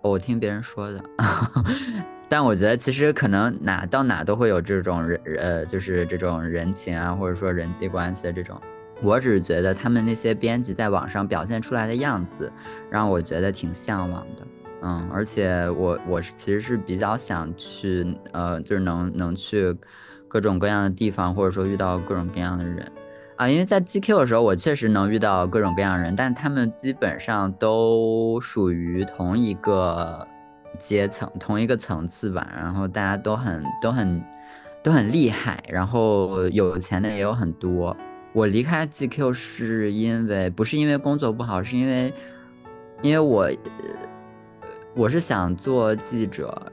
[0.00, 1.02] 我听别人说的。
[2.28, 8.58] 但我觉得其实可能哪到哪都会有这种人，呃，就是这种人情啊，或者说人际关系的这种。
[9.02, 12.50] 我只是觉得他们那些编辑在网上表现出来的样子，
[12.88, 14.46] 让我觉得挺向往的。
[14.82, 19.76] 嗯，而且我我是其实是比较想去，呃，就是能能去。
[20.32, 22.90] 各种各样的地方，或者说遇到各种各样的人，
[23.36, 30.26] 啊，因为在 GQ 的时候，我确实能遇到各种各样的人，但他们基本上都属于同一个
[30.78, 32.50] 阶层、同一个层次吧。
[32.56, 34.24] 然后大家都很、都很、
[34.82, 37.94] 都很厉害，然后有钱的也有很多。
[38.32, 42.10] 我离开 GQ 是因为不是因为工作不好，是因为
[43.02, 43.50] 因为我
[44.94, 46.72] 我是想做记者，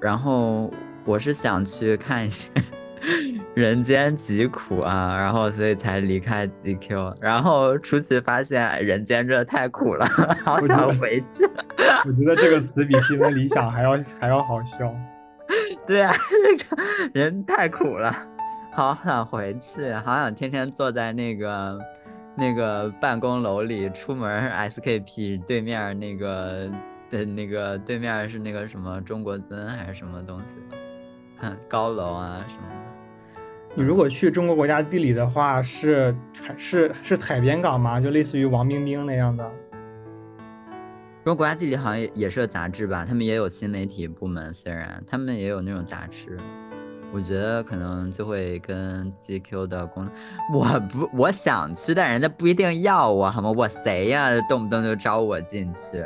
[0.00, 0.68] 然后
[1.04, 2.50] 我是想去看一些。
[3.54, 10.06] 人间疾苦啊，然后所以才离开 GQ，然后出去发现人间真的太苦了，
[10.44, 11.44] 好想回去。
[12.04, 14.94] 我觉得这个词比新闻理想还要还要好笑。
[15.86, 18.14] 对啊，这个人太苦了，
[18.72, 21.78] 好想回去，好想天天坐在那个
[22.34, 26.68] 那个办公楼里，出门 SKP 对面那个
[27.08, 30.56] 的那个对面是那个什么中国尊还是什么东西，
[31.68, 32.74] 高楼啊什么的。
[33.74, 38.00] 你如果去中国国家地理的话，是海是是海边港吗？
[38.00, 39.44] 就类似于王冰冰那样的。
[41.24, 43.04] 中国国家地理好像也也是个杂志吧？
[43.04, 46.38] 他们也有新媒体部门，虽然他们也有那种杂志。
[47.12, 50.08] 我觉得可能就会跟 GQ 的工，
[50.52, 53.50] 我不我想去，但人家不一定要我，好吗？
[53.50, 54.30] 我谁呀？
[54.48, 56.04] 动不动就招我进去。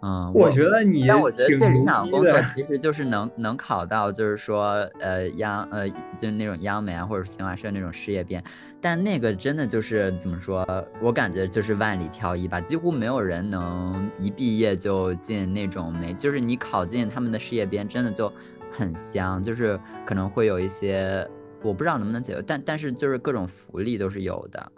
[0.00, 8.42] 嗯，我觉得你，但我觉得最理想的工作其实就是能能考到，就是说，呃，央呃，就是那种央媒啊，或者新华社那种事业编，
[8.80, 10.64] 但那个真的就是怎么说，
[11.02, 18.32] 我感觉就是万里挑一吧，几乎没有人能一毕业就进那种媒，就是你考进他们的事业编，真的就
[18.70, 21.28] 很香，就是可能会有一些，
[21.60, 24.72] 我不知道能不能解决，但但是就是各种福利都是有的。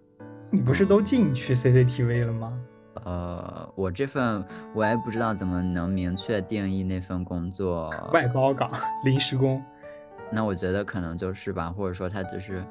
[0.51, 2.59] 你不是都进去 CCTV 了吗？
[3.05, 8.71] 呃，我这份我也不知道怎么能明确定义那份工作，外包岗
[9.05, 9.63] 临时工。
[10.33, 12.65] 那我觉得可能就是吧，或者说他只是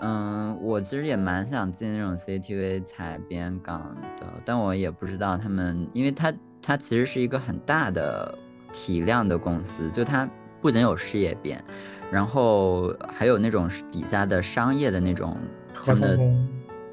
[0.00, 8.36] 嗯，我其实也蛮想进那种 CTV 采编岗的，但我也不知道他们，因为它它其实是一个很大的
[8.72, 10.28] 体量的公司，就它
[10.60, 11.62] 不仅有事业编，
[12.10, 15.36] 然后还有那种底下的商业的那种
[15.72, 16.48] 合同工。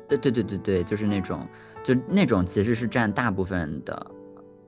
[0.08, 1.46] 对对对对对，就是那种，
[1.84, 4.12] 就那种其实是占大部分的，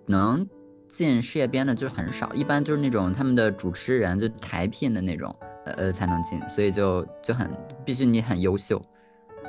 [0.06, 0.47] 能
[0.88, 5.36] 进事业编的就很少，一般就是那种他们的主持人就台聘的那种。
[5.65, 7.49] 呃才能进，所以就就很
[7.84, 8.80] 必须你很优秀，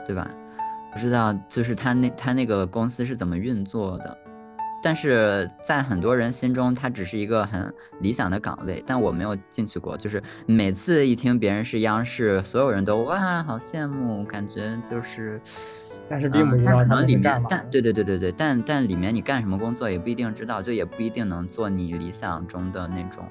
[0.07, 0.27] 对吧？
[0.91, 4.17] 不知道就是他那他那个公司是怎么运作的，
[4.83, 8.83] 但是在很多人心中，它只是一个很理想的岗位。
[8.87, 15.39] 但我没有进去过，就是每次一听别人是央视，所有人都哇好羡慕，感觉就是，
[16.09, 23.25] 但是并不知道可能里面，但对对对对对，但但里面你干什么工作也不一定知道，就也不一定能做你理想中的那种。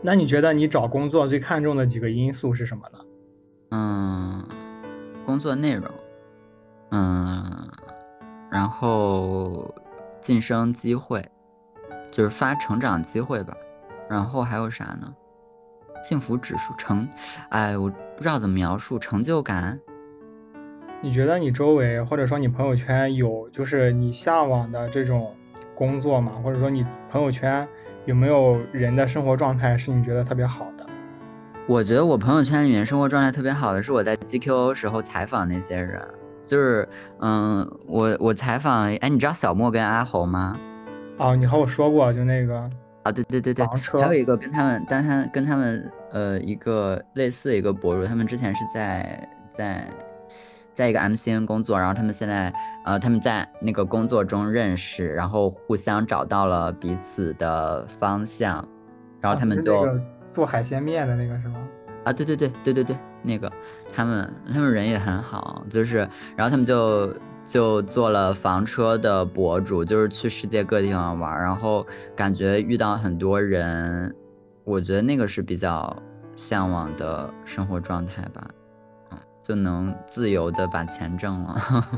[0.00, 2.98] 那你觉得你找工作最看重的几个因素是什么呢？
[3.70, 4.48] 嗯，
[5.26, 5.90] 工作内容，
[6.90, 7.68] 嗯，
[8.50, 9.74] 然后
[10.20, 11.28] 晋升机会，
[12.12, 13.52] 就是发成长机会吧。
[14.08, 15.12] 然后还有啥呢？
[16.04, 17.08] 幸福指数成，
[17.48, 19.78] 哎，我不知道怎么描述成就感。
[21.00, 25.32] 你觉得你周围或者说你朋友圈有就是你向往的这种
[25.74, 26.32] 工作吗？
[26.42, 27.66] 或者说你朋友圈？
[28.04, 30.86] 有没有人的生活状态是你觉得特别好的？
[31.66, 36.00] 我觉得我朋友圈里面生活状态特别好的是我在 GQ 时候采访那些人，
[36.42, 36.88] 就是
[37.20, 40.58] 嗯，我我采访，哎，你知道小莫跟阿红吗？
[41.18, 42.58] 哦，你和我说过，就那个
[43.02, 43.66] 啊，对对对对，
[44.00, 49.86] 还有一个跟他们，但他跟他们呃一个类似一个博主，他们之前是在在。
[50.78, 58.64] 在一个 MCN 工作，然后他们现在，呃，他们在那个工作中认识，然后互相找到了彼此的方向，
[59.20, 59.88] 然后他们就
[60.22, 61.56] 做海鲜面的那个是吗？
[62.04, 63.50] 啊，对对对对对对，那个
[63.92, 67.12] 他们他们人也很好，就是，然后他们就
[67.48, 74.14] 就做了房车的博主，就是去世界各地方玩，然后感觉遇到很多人，
[74.62, 75.92] 我觉得那个是比较
[76.36, 78.48] 向往的生活状态吧。
[79.48, 81.88] 就能自由的把钱挣了，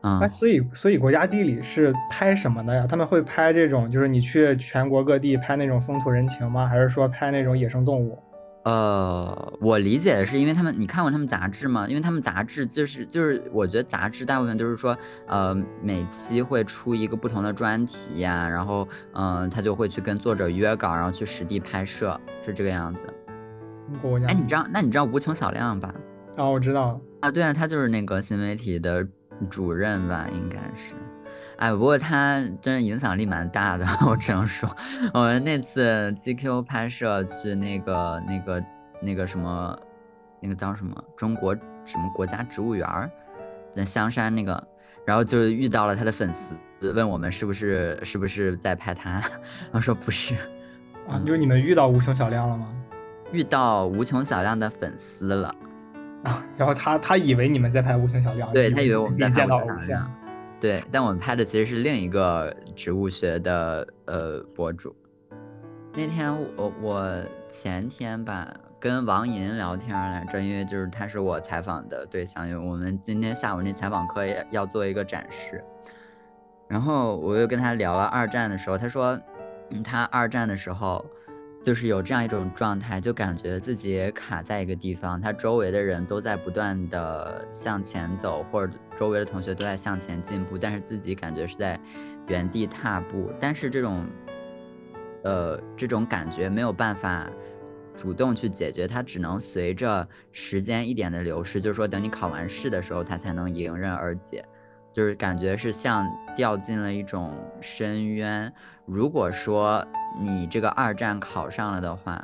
[0.00, 2.86] 啊，所以所以国家地理是拍什么的呀？
[2.88, 6.66] 他们会拍这种，就是你去全国各地拍那种风土人情吗？
[6.66, 8.18] 还是说拍那种野生动物？
[8.64, 11.86] 呃，我理解的是，因为他们，你看过他们杂志吗？
[11.86, 14.96] 因为他们杂志就是就是，我觉得杂志大部分都是说，
[15.26, 23.14] 呃，每期会出一个不同的专题呀，然后嗯，他就会去跟作者约稿，然后去实地拍摄，是这个样子。
[24.26, 25.94] 哎，你知道，那你知道无穷小亮吧？
[26.38, 29.04] 啊，我知道啊，对啊，他就是那个新媒体的
[29.50, 30.94] 主任吧，应该是。
[31.56, 34.70] 哎，不过他真的影响力蛮大的， 我只能说，
[35.12, 38.64] 我们那次 GQ 拍摄去那个那个
[39.02, 39.76] 那个什么，
[40.40, 41.52] 那个叫什么中国
[41.84, 43.10] 什么国家植物园儿，
[43.74, 44.68] 在香山那个，
[45.04, 46.54] 然后就遇到了他的粉丝，
[46.92, 50.36] 问我们是不是是不是在拍他，然后说不是。
[51.08, 52.72] 啊，就是你们遇到无穷小亮了吗？
[53.32, 55.52] 遇到无穷小亮的粉丝了。
[56.24, 60.06] 啊， 然后他他以为你们在拍《无穷小亮》，对他以为我们在拍《无穷小亮》，
[60.60, 64.94] 对，但我们拍的其实是另一个植物学的呃博主。
[65.94, 75.62] 那天我我前天吧跟王银聊天来着，因为就是他是我采访的对象，因为我们今天下午那采访课也要做一个展示。
[76.68, 79.18] 然后我又跟他聊了二战的时候，他说，
[79.70, 81.04] 嗯，他二战的时候。
[81.60, 91.78] 就是有这样一种状态，就感觉自己卡在一个地方，他周围的人都在不断的向前走，或者周围的同学都在向前进步，但是自己感觉是在
[92.28, 93.30] 原地踏步。
[93.40, 94.06] 但是这种，
[95.24, 97.28] 呃，这种感觉没有办法
[97.94, 104.44] 主动去解决，它只能随着时间一点的流逝，就是说等你考完试的时候，它才能迎刃而解。
[104.98, 108.52] 就是感觉是像掉进了一种深渊。
[108.84, 109.86] 如果说
[110.20, 112.14] 你这个二战考上了的话，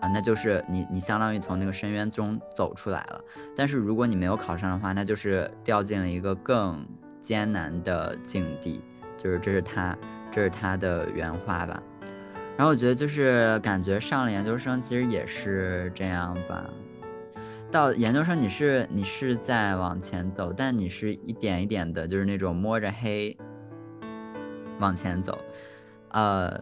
[0.00, 3.20] 啊，那就是你你相当于从那个深渊中走出来了。
[3.54, 6.84] 但是如果你没有考上的话，那就是掉进了一个更
[7.22, 8.82] 艰难的境地。
[9.16, 9.96] 就是这是他
[10.32, 11.80] 这是他的原话吧。
[12.56, 16.68] 然后我觉得就是感觉上了研究生其实也是这样吧。
[17.70, 23.36] 到研究生你是你是在往前走，但你是一点一点的，就是那种摸着黑。
[24.78, 25.38] 往前走，
[26.10, 26.54] 呃，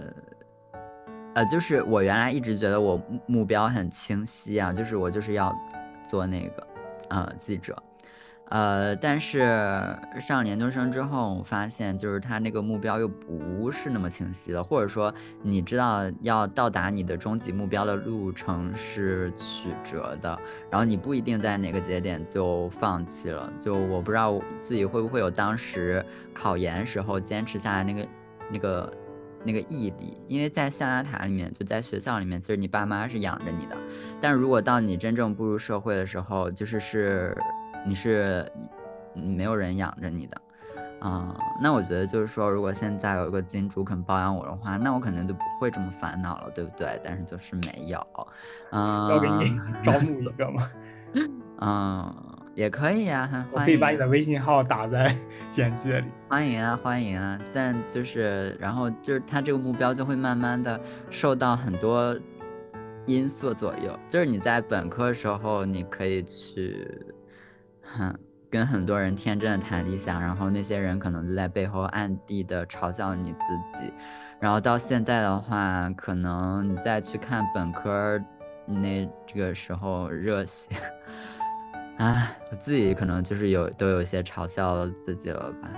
[1.34, 2.96] 呃，就是我原来一直觉得我
[3.26, 5.52] 目标很清晰啊，就是我就是要
[6.08, 6.66] 做那个，
[7.08, 7.76] 呃，记者，
[8.54, 9.40] 呃，但是
[10.20, 20.38] 上研究生之后，我发现就是他那个目标又不是那么清晰了，或者说你知道要到达你的终极目标的路程是曲折的，
[20.70, 23.52] 然后你不一定在哪个节点就放弃了。
[23.58, 28.08] 就我不知道自己会不会有当时考研时候坚持下来那个
[28.52, 28.94] 那个
[29.42, 33.76] 那个毅力，因为在象牙塔里面，就在学校里面，其实你爸妈是养着你的，
[34.20, 37.36] 但如果到你真正步入社会的时候，就是是。
[37.86, 38.50] 你是
[39.14, 40.40] 没有人养着你的，
[41.00, 47.00] 啊，那我觉得就是说，如果现在有一个金主肯包养我的话，那我可能就不会这么烦恼了，对不对？
[47.04, 48.04] 但是就是没有，
[48.72, 50.62] 嗯，要给你招募一个吗？
[51.60, 52.12] 嗯，
[52.54, 55.14] 也可以啊，我可以把你的微信号打在
[55.50, 57.38] 简介里，欢迎啊，欢迎啊。
[57.52, 60.80] 但就是，然后就是他这个目标就会慢慢的
[61.10, 62.18] 受到很多
[63.06, 66.90] 因素左右，就是你在本科的时候，你可以去。
[67.96, 68.18] 很
[68.50, 73.92] 跟很多人天真的谈理想，然后那些人可能就在背后暗地的嘲笑你自己，
[74.40, 78.20] 然后到现在的话，可能你再去看本科
[78.66, 80.70] 那这个时候热血，
[81.98, 85.70] 啊，我自己可能就是有都有些嘲笑自己了吧。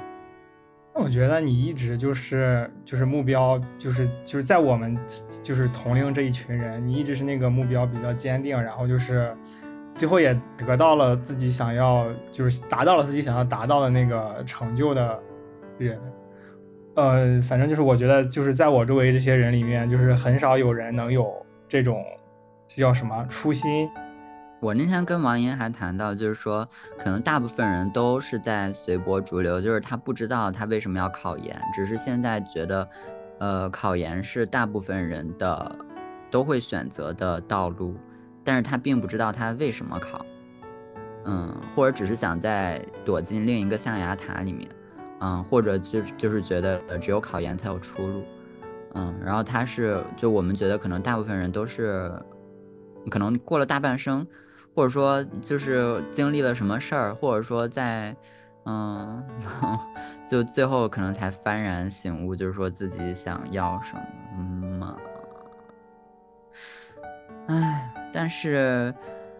[0.94, 4.98] 那我觉得你一直就是就是目标就是就是在我们
[5.42, 9.36] 就是同龄这一群人，你一直是那个目标比较坚定，然后就是。
[9.97, 15.18] 最后也得到了自己想要，就是达到了自己想要达到的那个成就的
[15.78, 15.99] 人，
[16.94, 21.34] 呃，反正就是我觉得就是在我周围这些人里面，就是很少有人能有
[21.66, 22.05] 这种
[22.68, 23.88] 叫什么初心。
[24.61, 26.68] 我那天跟王莹还谈到，就是说
[26.99, 32.88] 可能大部分人都是在随波逐流，就是他不知道他为什么要考研，只是现在觉得，
[33.38, 35.78] 呃，考研是大部分人的
[36.30, 37.94] 都会选择的道路。
[38.47, 40.24] 但是他并不知道他为什么考，
[41.24, 44.68] 嗯，或者只是想在躲进另一个象牙塔里面，
[45.20, 48.22] 嗯，或者就就是觉得只有考研才有出路，
[48.94, 52.12] 嗯，然后他是就我们觉得可能大部分人都是，
[53.11, 54.24] 可能过了大半生，
[54.74, 58.14] 或者说就是经历了什么事儿，或者说在，
[58.64, 59.20] 嗯，
[60.30, 64.03] 就最后可能才幡然醒悟，就是说自己想要什么，
[64.36, 64.65] 嗯。
[68.27, 68.93] 但是，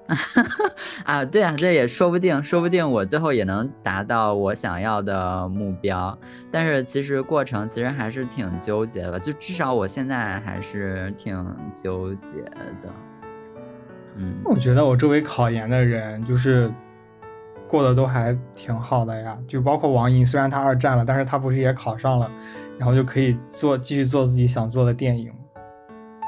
[1.05, 6.17] 啊，对啊，这也说不定，说不定我最后也能达到我想要的目标。
[6.53, 12.43] 但是其实过程其实还是挺纠结的，就至少我现在还是挺纠结
[12.81, 12.89] 的。
[14.15, 16.73] 嗯，我觉得我周围考研的人就是
[17.67, 22.31] 过得都还挺好的呀，就包括王莹，虽然他二战了，但是他不是也考上了，
[22.79, 25.33] 然后就可以做继续做自己想做的电影。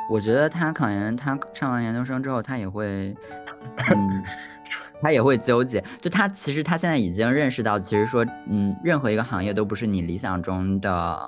[0.09, 3.15] 我觉得他考研，他上完研究生之后，他也会，
[3.95, 4.23] 嗯，
[5.03, 5.85] 他也会纠结。
[6.01, 11.19] 就他其实他现在已经认识到，其实说，嗯，任何一个行业都不是你理想中的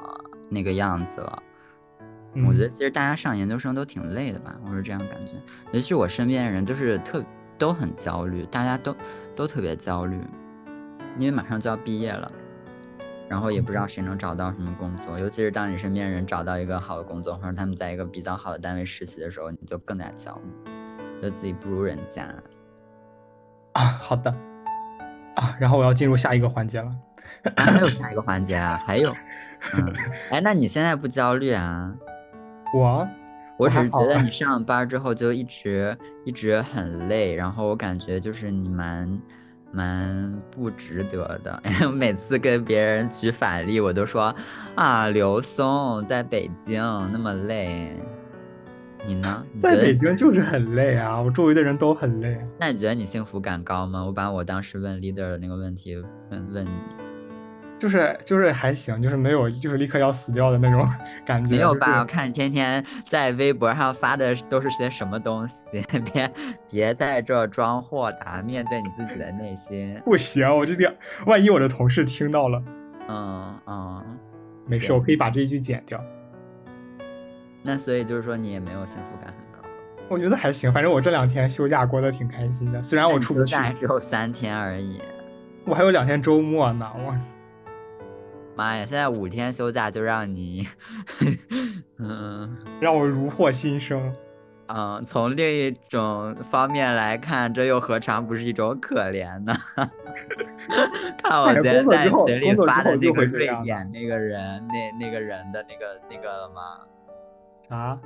[0.49, 1.43] 那个样子了。
[2.47, 5.33] 我觉得其实大家上研究生都挺累的吧，我是这样感觉。
[5.73, 7.25] 尤其是我身边的人都是特
[7.59, 8.97] 都很焦虑，大家都
[9.35, 10.19] 都特别焦虑，
[11.19, 12.31] 因为马上就要毕业了。
[13.31, 20.73] 然后也不知道谁能找到什么工作，尤其是当你身边人找到一个好的工作，或者他们在一个比较好的单位实习的时候，你就更加焦虑，
[21.15, 22.25] 觉得自己不如人家。
[23.75, 24.35] 啊， 好的。
[25.37, 26.93] 啊，然后我要进入下一个环节了。
[27.57, 28.77] 还有下一个 环节啊？
[28.85, 29.15] 还有？
[29.75, 29.95] 嗯，
[30.33, 31.95] 哎，那你现在不焦虑啊？
[32.75, 33.07] 我，
[33.57, 39.21] 我只是觉得你上班之后就一直一直很累，然后我感觉就是你蛮。
[39.73, 41.63] 蛮不值得的。
[41.95, 44.35] 每次跟别人举反例，我都说
[44.75, 47.97] 啊，刘松在北京那么累，
[49.07, 49.45] 你呢？
[49.57, 52.39] 在北京就是很累啊，我周围的人都很累。
[52.59, 54.05] 那你觉得你幸福感高吗？
[54.05, 55.97] 我把我当时问 leader 的那个问题
[56.31, 56.71] 问问你。
[57.81, 60.87] 就是就是还行，就是没有就是立刻要死掉的那种
[61.25, 61.57] 感觉。
[61.57, 62.01] 没有吧？
[62.01, 65.83] 我看你天天在微博上发的都是些什么东西？
[66.13, 66.31] 别
[66.69, 69.99] 别在这装豁达，面对你自己的内心。
[70.05, 72.63] 不行，我这点万一我的同事听到了，
[73.09, 74.19] 嗯嗯，
[74.67, 75.99] 没事，我可以把这一句剪掉。
[77.63, 79.67] 那所以就是说你也没有幸福感很高。
[80.11, 83.55] 我觉得还行，反正我这两天休假过得挺开心的，虽然我出不去。
[83.55, 85.01] 休假只有三天而已。
[85.65, 87.17] 我还有两天周末呢，我。
[88.61, 88.85] 妈呀！
[88.85, 90.69] 现在五天休假就让你，
[91.99, 94.13] 嗯，让我如获新生。
[94.67, 99.57] 嗯，从另一种方面来看，这又何尝不是一种可怜呢？
[101.25, 107.77] 看我今天在群里发的那个瑞典那个人，那那个人的那个那个了吗？
[107.79, 107.99] 啊？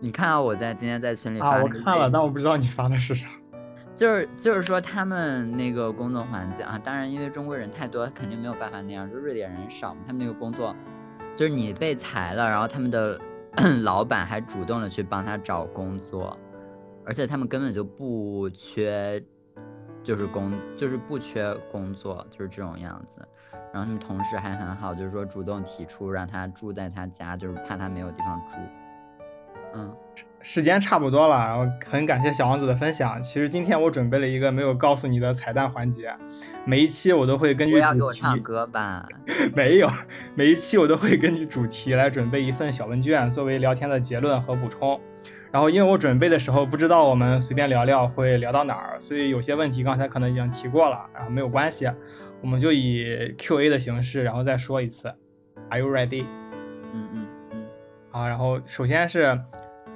[0.00, 1.62] 你看到我在今天在群里发？
[1.62, 3.28] 我看了，但我不知道你发的是啥。
[4.00, 9.06] 就是就是说他们那个工作环境啊，当然因为中国人太多，肯定没有办法那样。
[9.10, 10.74] 就瑞典人少嘛，他们那个工作，
[11.36, 13.20] 就是你被裁了，然后他们的
[13.84, 16.34] 老板还主动的去帮他找工作，
[17.04, 19.22] 而且他们根本就不缺，
[20.02, 23.20] 就是工就是不缺工作，就是这种样子。
[23.70, 28.54] 然后他们同事还很好，就是说主动提出让他住在他家，就是怕他没有地方住。
[29.74, 29.94] 嗯。
[30.42, 33.22] 时间差不多了，然后很感谢小王子的分享。
[33.22, 36.14] 其实今天我准备了一个没有告诉你的彩蛋环节，
[36.64, 39.06] 每一期我都会根据主题唱歌吧？
[39.54, 39.88] 没有，
[40.34, 44.98] 每一期我都会根据主题来准备一份小问卷，作为聊天的结论和补充。
[45.52, 51.90] 然后因为我准备的时候不知道我们随便聊聊会聊到哪儿，所以有些问题刚才可能已经提过了，然后没有关系，
[52.40, 55.12] 我们就以 Q A 的形式，然后再说一次。
[55.68, 56.24] Are you ready？
[56.94, 57.66] 嗯嗯嗯。
[58.10, 59.38] 好，然后首先是。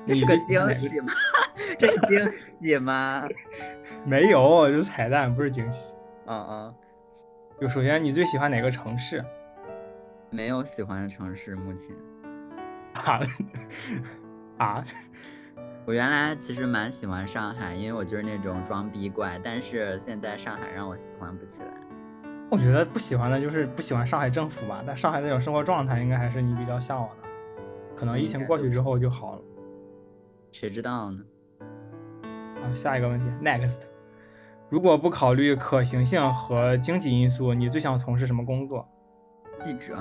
[0.06, 1.12] 这是个惊喜吗？
[1.78, 3.26] 这是惊喜吗？
[4.04, 5.94] 没有，是彩蛋，不是惊喜。
[6.26, 6.74] 嗯嗯。
[7.60, 9.24] 就首先，你最喜欢哪个城市？
[10.30, 11.94] 没有喜欢的城市，目前。
[12.94, 13.20] 啊
[14.58, 14.84] 啊！
[15.86, 19.40] 我原来其实蛮喜欢上海，因为我就是那种装逼怪。
[19.42, 21.68] 但是现在上海让我喜欢不起来。
[22.50, 27.28] 我觉得不喜欢的就是不喜欢上海政府吧，但上海那种生活状态应该还是你比较向往的。
[27.96, 29.42] 可能疫情过去之后就好了。
[30.54, 31.18] 谁知道呢？
[32.62, 33.80] 好，下一个问题，next。
[34.70, 38.88] 如果不考虑可行性和经济因素，你最想从事什么工作？
[39.60, 39.96] 记者。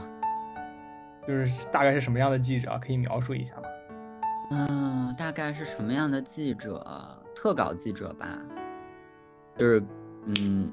[1.28, 2.80] 就是大概是什么样的记者？
[2.80, 3.64] 可以描述一下吗？
[4.52, 6.86] 嗯，大概是什么样的记者？
[7.36, 8.28] 特稿记者吧。
[9.58, 9.84] 就是
[10.28, 10.72] 嗯，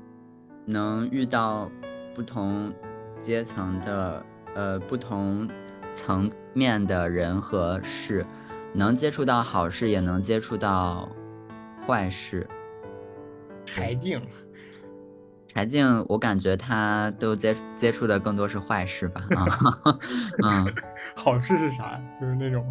[0.66, 1.70] 能遇到
[2.14, 2.70] 不同
[3.18, 4.22] 阶层的
[4.54, 5.48] 呃不同
[5.94, 8.26] 层面的人和事。
[8.72, 11.08] 能接触到好事，也能接触到
[11.86, 12.46] 坏事。
[13.66, 14.20] 柴静，
[15.48, 19.22] 柴静，我感觉他都接接触的更多是坏事吧？
[19.36, 19.98] 啊，
[20.42, 20.74] 嗯，
[21.14, 22.00] 好事是啥？
[22.20, 22.64] 就是那种，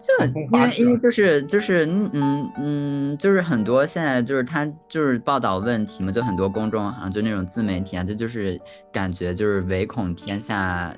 [0.00, 8.60] 就因为因为就是就是嗯嗯嗯，就是很多现在就是他就是报道问题嘛，就很多公众啊，就那种自媒体啊，这就是
[8.92, 10.94] 感觉就是唯恐天下。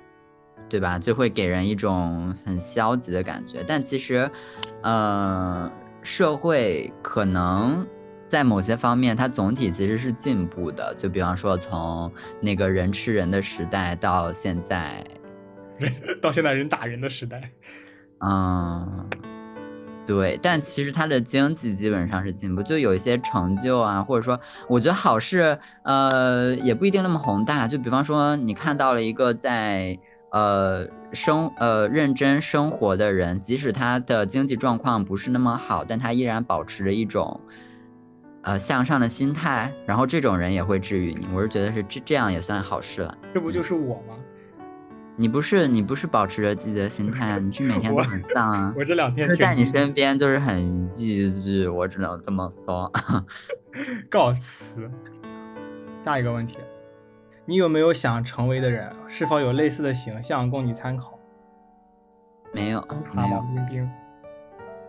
[0.75, 0.99] 对吧？
[0.99, 3.63] 就会给人一种很消极的感觉。
[3.65, 4.29] 但其实，
[4.83, 5.71] 呃，
[6.03, 7.87] 社会可能
[8.27, 10.93] 在某些方面，它总体其实是进步的。
[10.99, 15.07] 就比方说，从那个人吃人的时代到现在，
[16.21, 17.49] 到现在人打人的时代。
[18.27, 19.09] 嗯，
[20.05, 20.37] 对。
[20.43, 27.69] 但其实它的经济基本上是进步，就有一些成就啊，或者说，我觉得好事，呃，也不一定那么宏大。
[27.69, 29.97] 就比方说，你看到了一个在。
[30.35, 37.41] 呃，生呃认真生活的人，即使他的经济状况不是那么好，但他依然保持着一种
[38.43, 41.29] 呃向上的心态，然后这种人也会治愈你。
[41.33, 43.17] 我是觉得是这这样也算好事了。
[43.33, 44.17] 这不就是我吗？
[45.17, 48.75] 你不是你不是保持着积极的心态，你是每天都很丧啊。
[48.77, 50.61] 我这两天在你身边就是很
[50.99, 51.15] 抑
[51.47, 52.91] 郁，我只能这么说。
[54.11, 54.91] 告辞。
[56.05, 56.59] 下一个问题。
[57.47, 58.91] 你有没有想成为的人？
[59.07, 61.19] 是否有类似的形象供你参考？
[62.53, 63.35] 没有，没有。
[63.37, 63.91] 王冰冰，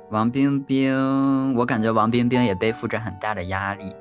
[0.10, 3.94] 王冰冰，我感觉王冰冰也背负着很大的压力。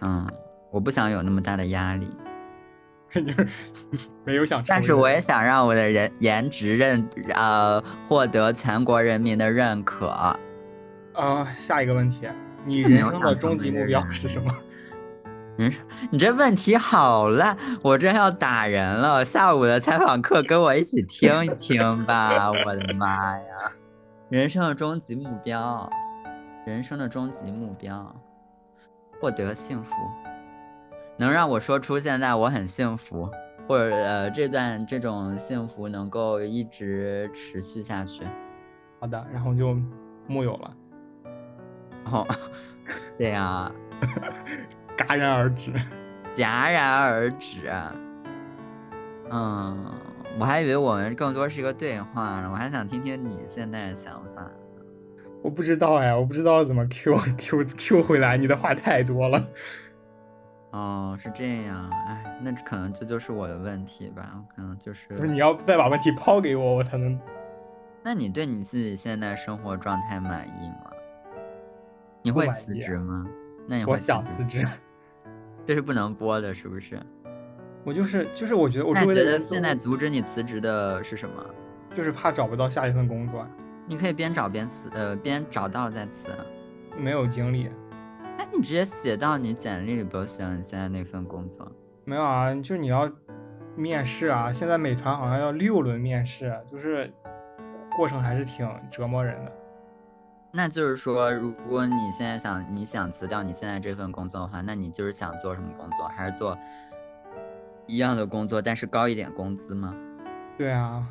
[0.00, 0.28] 嗯，
[0.70, 2.10] 我不想有那么大的压力。
[3.14, 3.48] 就是
[4.24, 10.36] 没有想，但是我也想让我的人颜值认呃获得全国人民的认可。
[11.14, 12.26] 呃，下一个问题，
[12.64, 14.50] 你 人生的终极目标是什么？
[16.10, 19.24] 你这问题好烂，我这要打人了。
[19.24, 22.50] 下午的采访课跟我一起听一听吧。
[22.50, 23.06] 我的妈
[23.38, 23.44] 呀！
[24.28, 25.88] 人生的终极目标，
[26.66, 28.14] 人生的终极目标，
[29.20, 29.92] 获得幸福，
[31.18, 33.30] 能让我说出现在我很幸福，
[33.68, 38.24] 或者呃这段这种幸福能够一直持续下去。
[39.00, 39.76] 好的，然后就
[40.26, 40.74] 木有了。
[42.06, 42.26] 哦，
[43.18, 43.70] 对呀。
[45.06, 45.72] 戛然而止，
[46.36, 47.70] 戛然而止。
[49.30, 49.92] 嗯，
[50.38, 54.46] 我还以为我们更多是一个对话呢，我还想听听你现在的想法。
[55.42, 59.44] 我不知道哎，我不知道怎么 Q Q Q 回来，你的话太多了。
[60.70, 65.08] 哦，是这样，哎，那可能这就是我的问题吧，可能就是。
[65.08, 67.18] 不是你要再把问题抛给我，我才能。
[68.02, 70.90] 那你对你自己现在生活状态满意吗？
[72.22, 73.26] 你会辞职吗？
[73.66, 73.92] 那你会？
[73.92, 74.66] 我想辞职。
[75.66, 77.00] 这是不能播的，是不是？
[77.84, 81.44] 我就是就是，我觉得我周围的人现在阻止你辞职的是什么？
[81.94, 83.46] 就是怕找不到下一份工作。
[83.86, 86.28] 你可以边找边辞，呃，边找到再辞。
[86.96, 87.68] 没有精力。
[88.38, 90.56] 那你直接写到你简历里不就行了？
[90.56, 91.70] 你现在那份工作？
[92.04, 93.10] 没有啊，就是你要
[93.76, 94.50] 面试啊。
[94.50, 97.12] 现在美团好像要六轮面试，就是
[97.96, 99.52] 过程还是挺折磨人的。
[100.54, 106.06] 那就是说，如果你现在想你想辞掉你现在这份工作的话，那你就是想做什么工作？
[106.08, 106.56] 还是做
[107.86, 109.96] 一样的工作，但是高一点工资吗？
[110.58, 111.06] 对啊，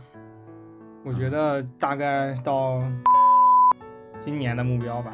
[1.04, 2.84] 我觉得大概到
[4.20, 5.12] 今年的目标吧。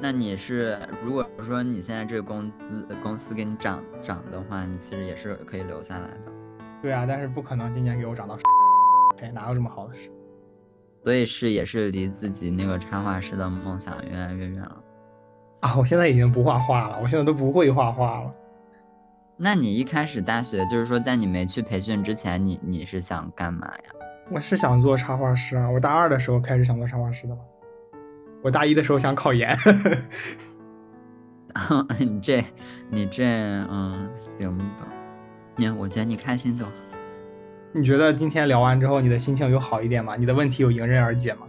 [0.00, 6.32] 那你是如果说你现在这个工资公司给你涨涨的话，你其实也是可以留下来的。
[6.80, 8.38] 对啊，但是不可能今年给我涨到，
[9.20, 10.10] 哎，哪有这么好的事？
[11.02, 14.82] 所以是也是离自己那个插画师的梦想越来越远了。
[15.60, 18.32] 啊，我现在已经不画画了，我现在都不会画画了。
[19.36, 23.84] 那你一开始大学就是说在你没去培训之前，你你是想干嘛呀？
[24.30, 27.42] 我是想做插画师啊，我大二的时候开始想做插画师的嘛。
[28.42, 29.54] 我大一的时候想考研，
[31.98, 32.44] 你这，
[32.88, 33.24] 你这，
[33.70, 34.88] 嗯，行吧。
[35.56, 36.70] 你， 我觉得你开心就好。
[37.72, 40.16] 你觉得今天聊完之后，你的心情有好一点吗？
[40.16, 41.46] 你的问题有迎刃而解吗？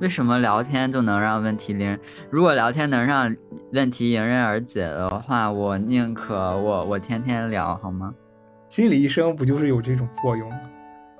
[0.00, 1.98] 为什么聊天就能让问题迎？
[2.30, 3.36] 如果聊天能让
[3.74, 8.14] 问题迎刃而解的话，我宁可我我天天聊，好吗？
[8.70, 10.60] 心理医生不就是有这种作用吗？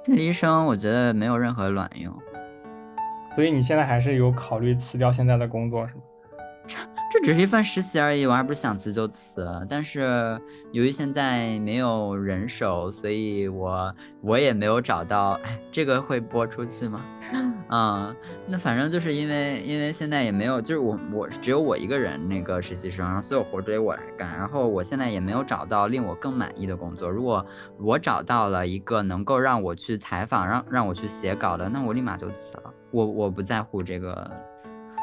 [0.06, 2.10] 心理医生我觉得没有任何卵用。
[3.34, 6.00] 所以你现在还是有考虑辞掉现在的工作是吗？
[6.68, 6.76] 这
[7.10, 9.48] 这只是一份实习而已，我还不是想辞就辞。
[9.68, 10.38] 但是
[10.72, 15.30] 由于现在没有人手，所以我我也没有找到。
[15.42, 17.00] 哎，这个会播出去吗？
[17.70, 18.14] 嗯，
[18.46, 24.36] 那反正就是因为因为现在也没有，就是我我只有我一个人那个实习生，然后所有活都得我来干。
[24.36, 27.08] 然后我现在也没有找到令我更满意的工作。
[27.08, 27.44] 如果
[27.78, 32.74] 我找到了一个能够让我去采访、让让我去写稿的，那我立马就辞了。
[32.90, 34.30] 我我不在乎这个。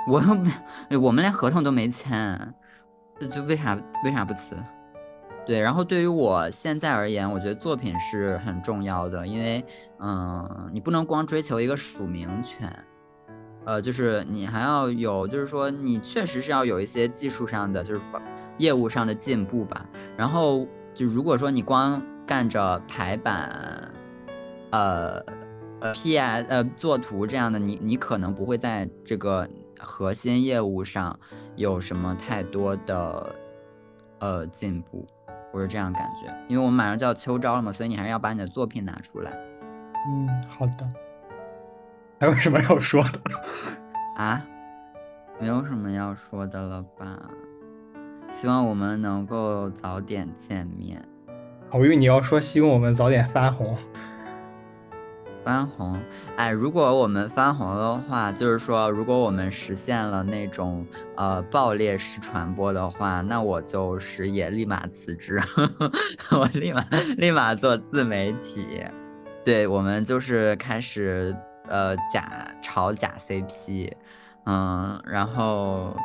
[0.08, 0.52] 我都没，
[0.98, 2.54] 我们连合同都没签，
[3.32, 4.56] 就为啥为啥不辞？
[5.48, 9.66] 对，然后对于我现在而言，我觉得作品是很重要的，因为，
[10.00, 12.72] 嗯，你不能光追求一个署名权，
[13.66, 18.02] 呃，就是你还要有，就是说你确实是要有一些技术上的，就是
[18.58, 19.86] 业务上的进步吧。
[20.16, 23.92] 然后就如果说你光干着排版，
[24.72, 25.24] 呃，
[25.80, 29.48] 呃，PS，呃，作图这样的，你你可能不会在这个。
[29.80, 31.20] 核心业务上
[31.56, 33.36] 有什么太多的
[34.20, 35.06] 呃进步，
[35.52, 39.32] 我是这样感觉，因为我们马上就要秋招了嘛，所以你还是要把你的作品拿出来。
[40.08, 40.88] 嗯，好的。
[42.20, 43.20] 还有什么要说的？
[44.16, 44.46] 啊？
[45.40, 47.20] 没有什么要说的了吧？
[48.32, 51.06] 希望我们能够早点见面。
[51.72, 53.76] 我以为你要说希望我们早点翻红。
[55.46, 56.02] 翻红，
[56.38, 60.84] 哎，如果我们翻红的话，就是说，如果我们实现了那种
[61.16, 65.40] 呃爆裂式传播的话，那我就是也立马辞职，
[66.36, 66.82] 我立马
[67.18, 68.84] 立马做自媒体。
[69.44, 71.36] 对，我们就是开始
[71.68, 73.92] 呃假炒假 CP，
[74.48, 75.96] 嗯，然后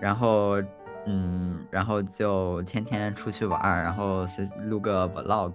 [0.00, 0.60] 然后
[1.06, 4.26] 嗯，然后就天天出去玩，然后
[4.64, 5.54] 录个 vlog。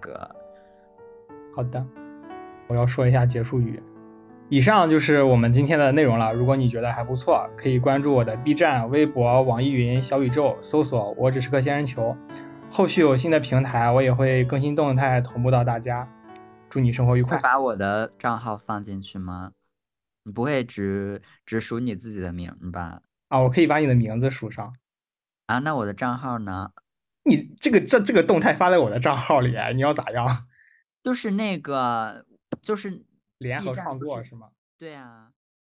[1.54, 1.86] 好的。
[2.74, 3.80] 我要说一下结束语。
[4.50, 6.34] 以上就是我们今天的内容了。
[6.34, 12.18] 如果你觉得还不错，可以关注我的 B 站、微博、网易云、小宇宙，搜索“我只是个仙人球”。
[12.72, 16.12] 后续有新的平台，我也会更新动态同步到大家。
[16.68, 17.38] 祝你生活愉快。
[17.38, 19.52] 把我的账号放进去吗？
[20.24, 23.02] 你不会只只数你自己的名吧？
[23.28, 24.74] 啊，我可以把你的名字数上。
[25.46, 26.72] 啊，那我的账号呢？
[27.26, 30.48] 你这个这这个动态发在我的账号里，你要咋样？
[31.04, 32.26] 就是那个。
[32.62, 33.04] 就是
[33.40, 34.52] 联合创作是吗？
[34.78, 35.33] 对啊。